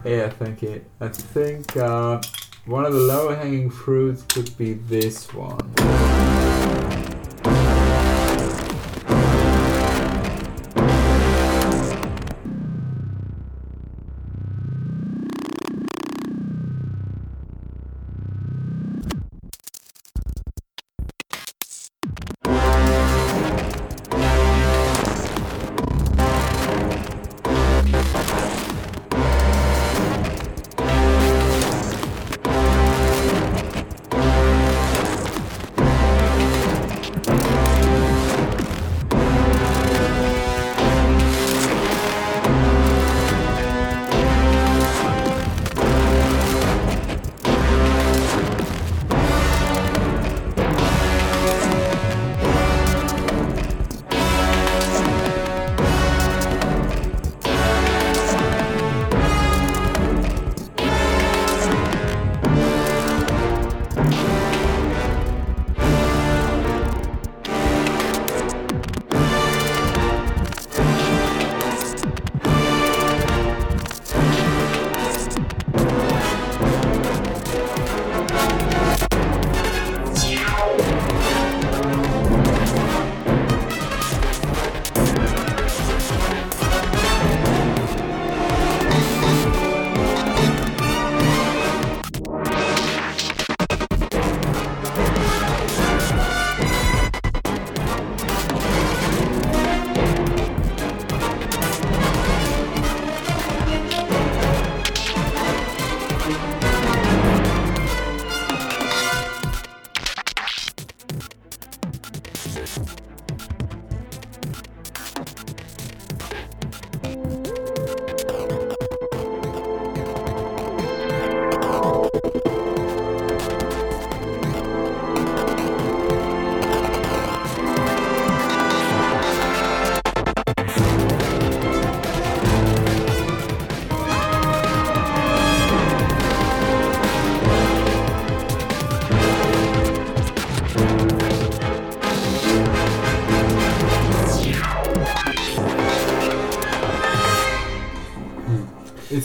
Yeah, 0.05 0.28
thank 0.30 0.62
you. 0.62 0.84
I 1.01 1.09
think 1.09 1.76
uh, 1.76 2.20
one 2.66 2.84
of 2.84 2.92
the 2.92 2.98
lower 2.98 3.36
hanging 3.36 3.70
fruits 3.70 4.22
could 4.22 4.56
be 4.58 4.74
this 4.74 5.32
one. 5.32 6.15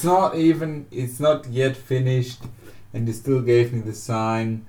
It's 0.01 0.07
not 0.07 0.33
even. 0.33 0.87
It's 0.89 1.19
not 1.19 1.45
yet 1.45 1.77
finished, 1.77 2.41
and 2.91 3.07
you 3.07 3.13
still 3.13 3.39
gave 3.39 3.71
me 3.71 3.81
the 3.81 3.93
sign 3.93 4.65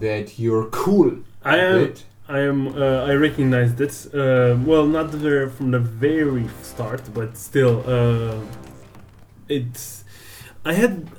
that 0.00 0.38
you're 0.38 0.70
cool. 0.70 1.18
I 1.44 1.58
am. 1.58 1.80
it. 1.82 2.04
I 2.26 2.38
am. 2.40 2.68
Uh, 2.68 3.04
I 3.04 3.12
recognize 3.12 3.74
this. 3.74 4.06
Uh, 4.06 4.58
well, 4.64 4.86
not 4.86 5.10
the 5.10 5.52
from 5.54 5.70
the 5.72 5.80
very 5.80 6.48
start, 6.62 7.02
but 7.12 7.36
still, 7.36 7.84
uh, 7.86 8.40
it's. 9.46 10.04
I 10.64 10.72
had. 10.72 11.10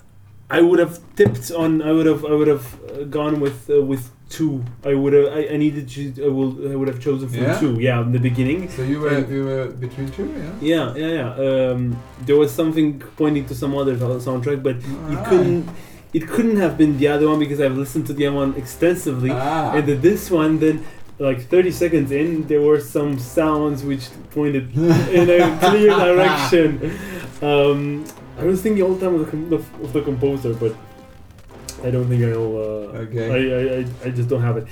I 0.50 0.62
would 0.62 0.80
have 0.80 0.98
tipped 1.16 1.52
on. 1.52 1.84
I 1.84 1.92
would 1.92 2.08
have. 2.08 2.26
I 2.26 2.34
would 2.34 2.48
have 2.48 2.68
uh, 2.90 3.04
gone 3.04 3.40
with 3.40 3.70
uh, 3.70 3.80
with 3.80 4.10
two. 4.30 4.64
I 4.84 4.94
would 4.94 5.14
have. 5.14 5.28
I, 5.34 5.48
I 5.54 5.58
needed 5.58 5.88
to. 5.90 6.26
I 6.26 6.30
will. 6.30 6.72
I 6.72 6.76
would 6.76 6.88
have 6.88 7.00
chosen 7.00 7.30
from 7.30 7.40
Yeah? 7.44 7.60
two. 7.60 7.80
Yeah, 7.80 8.02
in 8.02 8.12
the 8.12 8.20
beginning. 8.20 8.70
So 8.70 8.82
you 8.84 9.00
were 9.00 9.20
you 9.26 9.46
were 9.46 9.68
between 9.68 10.10
two, 10.12 10.28
yeah. 10.62 10.94
Yeah, 10.96 10.96
yeah, 10.96 11.12
yeah. 11.20 11.72
Um, 11.72 12.02
there 12.26 12.36
was 12.38 12.52
something 12.54 13.00
pointing 13.18 13.46
to 13.48 13.56
some 13.56 13.76
other 13.76 13.96
soundtrack, 13.98 14.62
but 14.64 14.82
you 14.82 14.98
Alright. 15.18 15.28
couldn't. 15.28 15.70
It 16.14 16.28
couldn't 16.30 16.58
have 16.58 16.78
been 16.78 16.98
the 16.98 17.10
other 17.10 17.28
one 17.28 17.40
because 17.40 17.60
I've 17.60 17.76
listened 17.78 18.08
to 18.08 18.14
the 18.14 18.28
other 18.28 18.38
one 18.38 18.54
extensively. 18.56 19.32
Ah. 19.32 19.74
And 19.76 19.86
then 19.86 20.00
this 20.00 20.32
one, 20.32 20.60
then, 20.60 20.86
like 21.20 21.42
30 21.50 21.72
seconds 21.72 22.10
in, 22.12 22.48
there 22.48 22.62
were 22.62 22.80
some 22.80 23.20
sounds 23.20 23.84
which 23.84 24.08
pointed 24.32 24.74
in 25.10 25.30
a 25.30 25.58
clear 25.60 25.90
direction. 26.08 26.98
Um, 27.42 28.06
I 28.40 28.46
was 28.46 28.62
thinking 28.62 28.82
all 28.84 28.94
the 28.96 29.06
time 29.06 29.16
of 29.20 29.50
the, 29.50 29.56
of 29.84 29.92
the 29.92 30.02
composer, 30.04 30.54
but 30.54 30.74
I 31.86 31.92
don't 31.92 32.08
think 32.10 32.24
I'll. 32.24 32.58
Uh, 32.58 32.86
Okay. 33.06 33.28
I, 33.30 33.82
I, 33.82 34.08
I, 34.08 34.10
just 34.10 34.30
don't 34.30 34.42
have 34.42 34.58
it. 34.58 34.66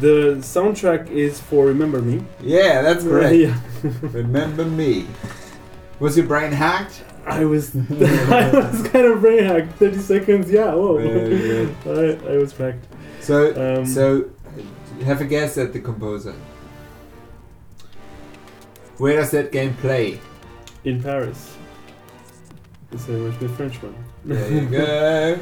The 0.00 0.36
soundtrack 0.40 1.08
is 1.08 1.40
for 1.40 1.66
Remember 1.66 2.02
Me. 2.02 2.22
yeah, 2.42 2.82
that's 2.82 3.04
correct. 3.10 3.34
yeah. 3.36 3.58
Remember 4.02 4.64
me. 4.64 5.06
Was 6.00 6.16
your 6.16 6.26
brain 6.26 6.52
hacked? 6.52 7.04
I 7.26 7.44
was, 7.44 7.74
I 7.90 8.50
was 8.52 8.88
kind 8.88 9.06
of 9.06 9.20
brain 9.20 9.44
hacked. 9.44 9.72
30 9.78 9.98
seconds, 9.98 10.50
yeah, 10.50 10.74
whoa. 10.74 10.98
I, 11.86 12.32
I 12.32 12.36
was 12.38 12.52
hacked. 12.56 12.86
So 13.20 13.36
Um, 13.78 13.86
so 13.86 14.28
have 15.04 15.20
a 15.20 15.24
guess 15.26 15.56
at 15.58 15.72
the 15.72 15.80
composer. 15.80 16.34
Where 18.98 19.16
does 19.16 19.30
that 19.30 19.52
game 19.52 19.74
play? 19.74 20.20
In 20.84 21.02
Paris. 21.02 21.56
It's 22.92 23.06
a 23.08 23.12
much 23.12 23.38
good 23.38 23.50
Frenchman. 23.52 23.94
There 24.24 24.50
you 24.52 24.68
go. 24.68 25.38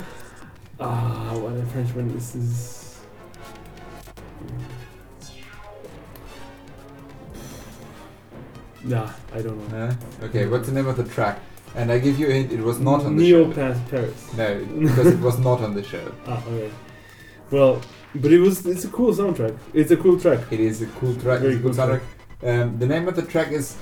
Ah, 0.81 1.35
what 1.37 1.55
a 1.55 1.65
Frenchman. 1.67 2.13
This 2.15 2.35
is. 2.35 3.01
Nah, 8.85 9.11
I 9.35 9.43
don't 9.43 9.59
know. 9.73 9.89
Huh? 9.89 10.27
Okay, 10.27 10.47
what's 10.47 10.69
the 10.69 10.75
name 10.75 10.87
of 10.87 10.97
the 10.97 11.05
track? 11.05 11.41
And 11.75 11.93
I 11.93 11.99
give 11.99 12.19
you 12.19 12.29
a 12.29 12.33
hint, 12.33 12.53
it 12.53 12.61
was 12.61 12.79
not 12.79 13.05
on 13.05 13.17
the 13.17 13.23
Neo 13.23 13.51
show. 13.51 13.55
Pass 13.55 13.91
Paris. 13.91 14.33
No, 14.35 14.65
because 14.65 15.07
it 15.09 15.21
was 15.21 15.39
not 15.39 15.61
on 15.61 15.75
the 15.75 15.83
show. 15.83 16.13
Ah, 16.27 16.43
okay. 16.47 16.71
Well, 17.51 17.81
but 18.15 18.33
it 18.33 18.41
was. 18.41 18.65
It's 18.67 18.85
a 18.85 18.89
cool 18.89 19.13
soundtrack. 19.15 19.57
It's 19.75 19.91
a 19.91 19.97
cool 19.97 20.19
track. 20.21 20.41
It 20.51 20.61
is 20.61 20.83
a 20.83 20.87
cool 20.87 21.15
track. 21.15 21.41
Very 21.41 21.55
it's 21.55 21.61
a 21.61 21.63
cool 21.63 21.75
cool 21.75 21.87
track. 21.87 22.03
soundtrack. 22.43 22.63
Um, 22.63 22.79
the 22.79 22.87
name 22.87 23.09
of 23.09 23.17
the 23.17 23.23
track 23.23 23.53
is 23.53 23.77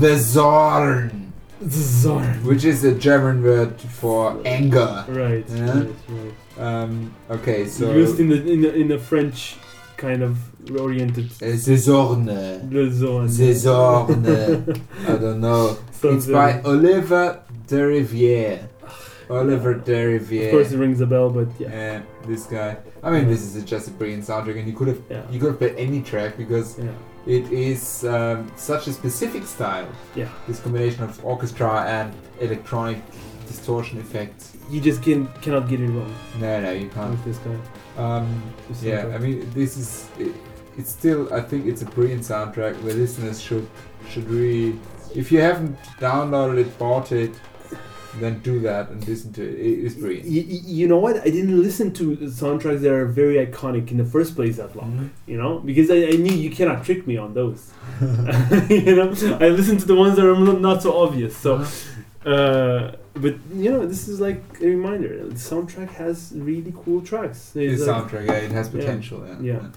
The 0.00 0.16
Zorn, 0.18 1.32
Zorn. 1.68 2.44
which 2.44 2.64
is 2.64 2.84
a 2.84 2.94
German 2.94 3.42
word 3.42 3.80
for 3.80 4.40
anger. 4.44 5.04
Right. 5.08 5.44
Yeah. 5.48 5.72
Right. 5.78 5.88
Right. 6.08 6.34
Um, 6.58 7.14
okay, 7.30 7.66
so 7.66 7.92
Used 7.92 8.20
in 8.20 8.28
the 8.28 8.44
in 8.52 8.60
the 8.62 8.74
in 8.74 8.88
the 8.88 8.98
French 8.98 9.56
kind 9.96 10.22
of 10.22 10.36
oriented. 10.80 11.26
uh, 11.42 11.46
The 11.46 11.76
Zorn. 11.76 12.26
The 12.26 12.90
Zorn. 12.90 13.26
The 13.28 13.52
Zorn. 13.54 14.26
I 15.08 15.16
don't 15.16 15.40
know. 15.40 15.76
Sounds 15.92 16.24
It's 16.24 16.32
by 16.32 16.60
Oliver 16.62 17.42
Deriviere. 17.66 18.68
Oliver 19.30 19.74
Deriviere. 19.74 20.46
Of 20.46 20.50
course, 20.52 20.72
it 20.72 20.78
rings 20.78 21.00
a 21.00 21.06
bell, 21.06 21.30
but 21.30 21.48
yeah. 21.58 21.70
Yeah, 21.70 22.02
this 22.26 22.44
guy. 22.46 22.76
I 23.02 23.10
mean, 23.10 23.26
this 23.28 23.42
is 23.42 23.64
just 23.64 23.88
a 23.88 23.90
brilliant 23.90 24.24
soundtrack, 24.24 24.58
and 24.58 24.68
you 24.68 24.74
could 24.74 24.88
have 24.88 25.00
Yeah. 25.10 25.22
you 25.30 25.38
could 25.40 25.48
have 25.50 25.58
played 25.58 25.76
any 25.76 26.02
track 26.02 26.36
because 26.36 26.78
Yeah. 26.78 26.90
It 27.26 27.50
is 27.52 28.04
um, 28.04 28.50
such 28.56 28.86
a 28.86 28.92
specific 28.92 29.44
style. 29.44 29.88
Yeah. 30.14 30.28
This 30.46 30.60
combination 30.60 31.04
of 31.04 31.24
orchestra 31.24 31.84
and 31.84 32.12
electronic 32.40 32.98
distortion 33.46 33.98
effects. 33.98 34.56
You 34.70 34.80
just 34.80 35.02
can 35.02 35.26
cannot 35.42 35.68
get 35.68 35.80
it 35.80 35.88
wrong 35.88 36.14
No, 36.40 36.60
no, 36.60 36.70
you 36.72 36.88
can't. 36.88 37.10
with 37.10 37.24
this 37.24 37.38
guy. 37.38 37.56
Um, 38.02 38.42
yeah. 38.82 39.06
I 39.14 39.18
mean, 39.18 39.48
this 39.54 39.76
is. 39.76 40.08
It, 40.18 40.34
it's 40.76 40.90
still. 40.90 41.32
I 41.32 41.40
think 41.40 41.66
it's 41.66 41.82
a 41.82 41.86
brilliant 41.86 42.22
soundtrack. 42.22 42.74
The 42.82 42.94
listeners 42.94 43.40
should 43.40 43.68
should 44.10 44.28
really. 44.28 44.78
If 45.14 45.30
you 45.30 45.40
haven't 45.40 45.78
downloaded 46.00 46.58
it, 46.58 46.78
bought 46.78 47.12
it, 47.12 47.32
then 48.20 48.38
do 48.40 48.60
that 48.60 48.90
and 48.90 49.06
listen 49.08 49.32
to 49.34 49.42
it. 49.42 49.54
It 49.54 49.78
is 49.86 49.94
brilliant. 49.96 50.26
Y- 50.28 50.46
y- 50.48 50.60
you 50.66 50.86
know 50.88 50.98
what? 50.98 51.16
I 51.18 51.24
didn't 51.36 51.60
listen 51.62 51.92
to 51.94 52.16
soundtracks 52.42 52.80
that 52.82 52.92
are 52.92 53.06
very 53.06 53.44
iconic 53.46 53.90
in 53.90 53.96
the 53.98 54.04
first 54.04 54.34
place 54.36 54.56
that 54.58 54.74
long. 54.76 55.10
You 55.26 55.36
know, 55.36 55.58
because 55.58 55.90
I, 55.90 55.96
I 55.96 56.16
knew 56.22 56.32
you 56.32 56.50
cannot 56.50 56.84
trick 56.84 57.06
me 57.06 57.16
on 57.16 57.34
those. 57.34 57.72
you 58.70 58.96
know, 58.96 59.08
I 59.40 59.48
listened 59.48 59.80
to 59.80 59.86
the 59.86 59.94
ones 59.96 60.16
that 60.16 60.26
are 60.26 60.36
not, 60.58 60.82
so 60.82 60.96
obvious. 61.02 61.36
So, 61.36 61.64
uh, 62.24 62.96
but 63.14 63.34
you 63.54 63.70
know, 63.70 63.86
this 63.86 64.08
is 64.08 64.20
like 64.20 64.42
a 64.60 64.66
reminder. 64.66 65.26
The 65.26 65.34
soundtrack 65.34 65.90
has 65.90 66.32
really 66.34 66.72
cool 66.84 67.00
tracks. 67.02 67.50
The 67.50 67.64
It's 67.66 67.82
like- 67.86 68.04
soundtrack, 68.04 68.26
yeah, 68.26 68.32
it 68.34 68.50
has 68.52 68.66
Yeah. 68.72 68.80
potential. 68.80 69.24
Yeah. 69.26 69.36
Yeah. 69.54 69.68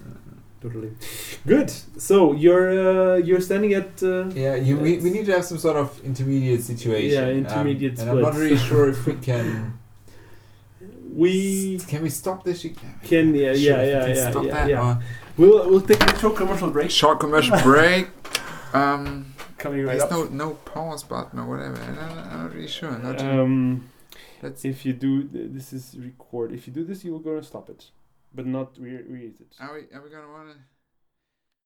Totally 0.61 0.91
good. 1.45 1.69
So 1.97 2.33
you're 2.33 2.69
uh, 2.89 3.15
you're 3.17 3.41
standing 3.41 3.73
at. 3.73 4.01
Uh, 4.03 4.25
Yeah, 4.33 4.55
you, 4.55 4.77
we, 4.77 4.97
we 4.99 5.09
need 5.09 5.25
to 5.27 5.33
have 5.33 5.45
some 5.45 5.57
sort 5.57 5.77
of 5.77 5.87
intermediate 6.03 6.61
situation. 6.63 7.11
Yeah, 7.23 7.31
um, 7.31 7.37
intermediate 7.45 7.99
and 7.99 8.09
I'm 8.09 8.21
not 8.21 8.35
really 8.35 8.57
sure 8.57 8.89
if 8.89 9.05
we 9.05 9.13
can. 9.29 9.77
we 11.13 11.79
Can 11.87 12.03
we 12.03 12.09
stop 12.09 12.43
this? 12.43 12.63
You- 12.63 12.75
can 13.03 13.33
yeah 13.35 13.53
Sure, 13.53 13.59
yeah 13.61 13.81
yeah 13.83 14.05
yeah 14.07 14.31
stop 14.31 14.45
yeah, 14.45 14.53
that 14.53 14.69
yeah. 14.69 15.01
We'll 15.37 15.69
we'll 15.69 15.81
take 15.81 16.01
a 16.03 16.17
short 16.19 16.35
commercial 16.35 16.69
break. 16.71 16.89
Short 16.91 17.19
commercial 17.19 17.57
break. 17.61 18.07
Um, 18.73 19.33
Coming 19.57 19.85
right 19.85 19.97
there's 19.97 20.03
up. 20.03 20.11
no 20.11 20.25
no 20.25 20.49
pause 20.65 21.01
button 21.03 21.39
or 21.39 21.45
whatever. 21.47 21.81
I'm 21.81 21.95
not, 21.95 22.27
I'm 22.27 22.39
not 22.43 22.53
really 22.53 22.67
sure. 22.67 22.91
Not 22.99 23.21
Um, 23.21 23.89
Let's. 24.43 24.65
if 24.65 24.85
you 24.85 24.91
do 24.93 25.23
th- 25.23 25.51
this 25.51 25.71
is 25.71 25.95
record. 25.97 26.51
If 26.51 26.67
you 26.67 26.73
do 26.73 26.83
this, 26.83 27.03
you 27.05 27.13
will 27.13 27.19
go 27.29 27.37
and 27.37 27.45
stop 27.45 27.69
it, 27.69 27.89
but 28.37 28.45
not 28.45 28.77
re- 28.77 29.33
it. 29.39 29.57
Are 29.59 29.73
we 29.73 29.87
are 29.91 30.01
we 30.01 30.09
gonna 30.09 30.29
wanna? 30.29 30.55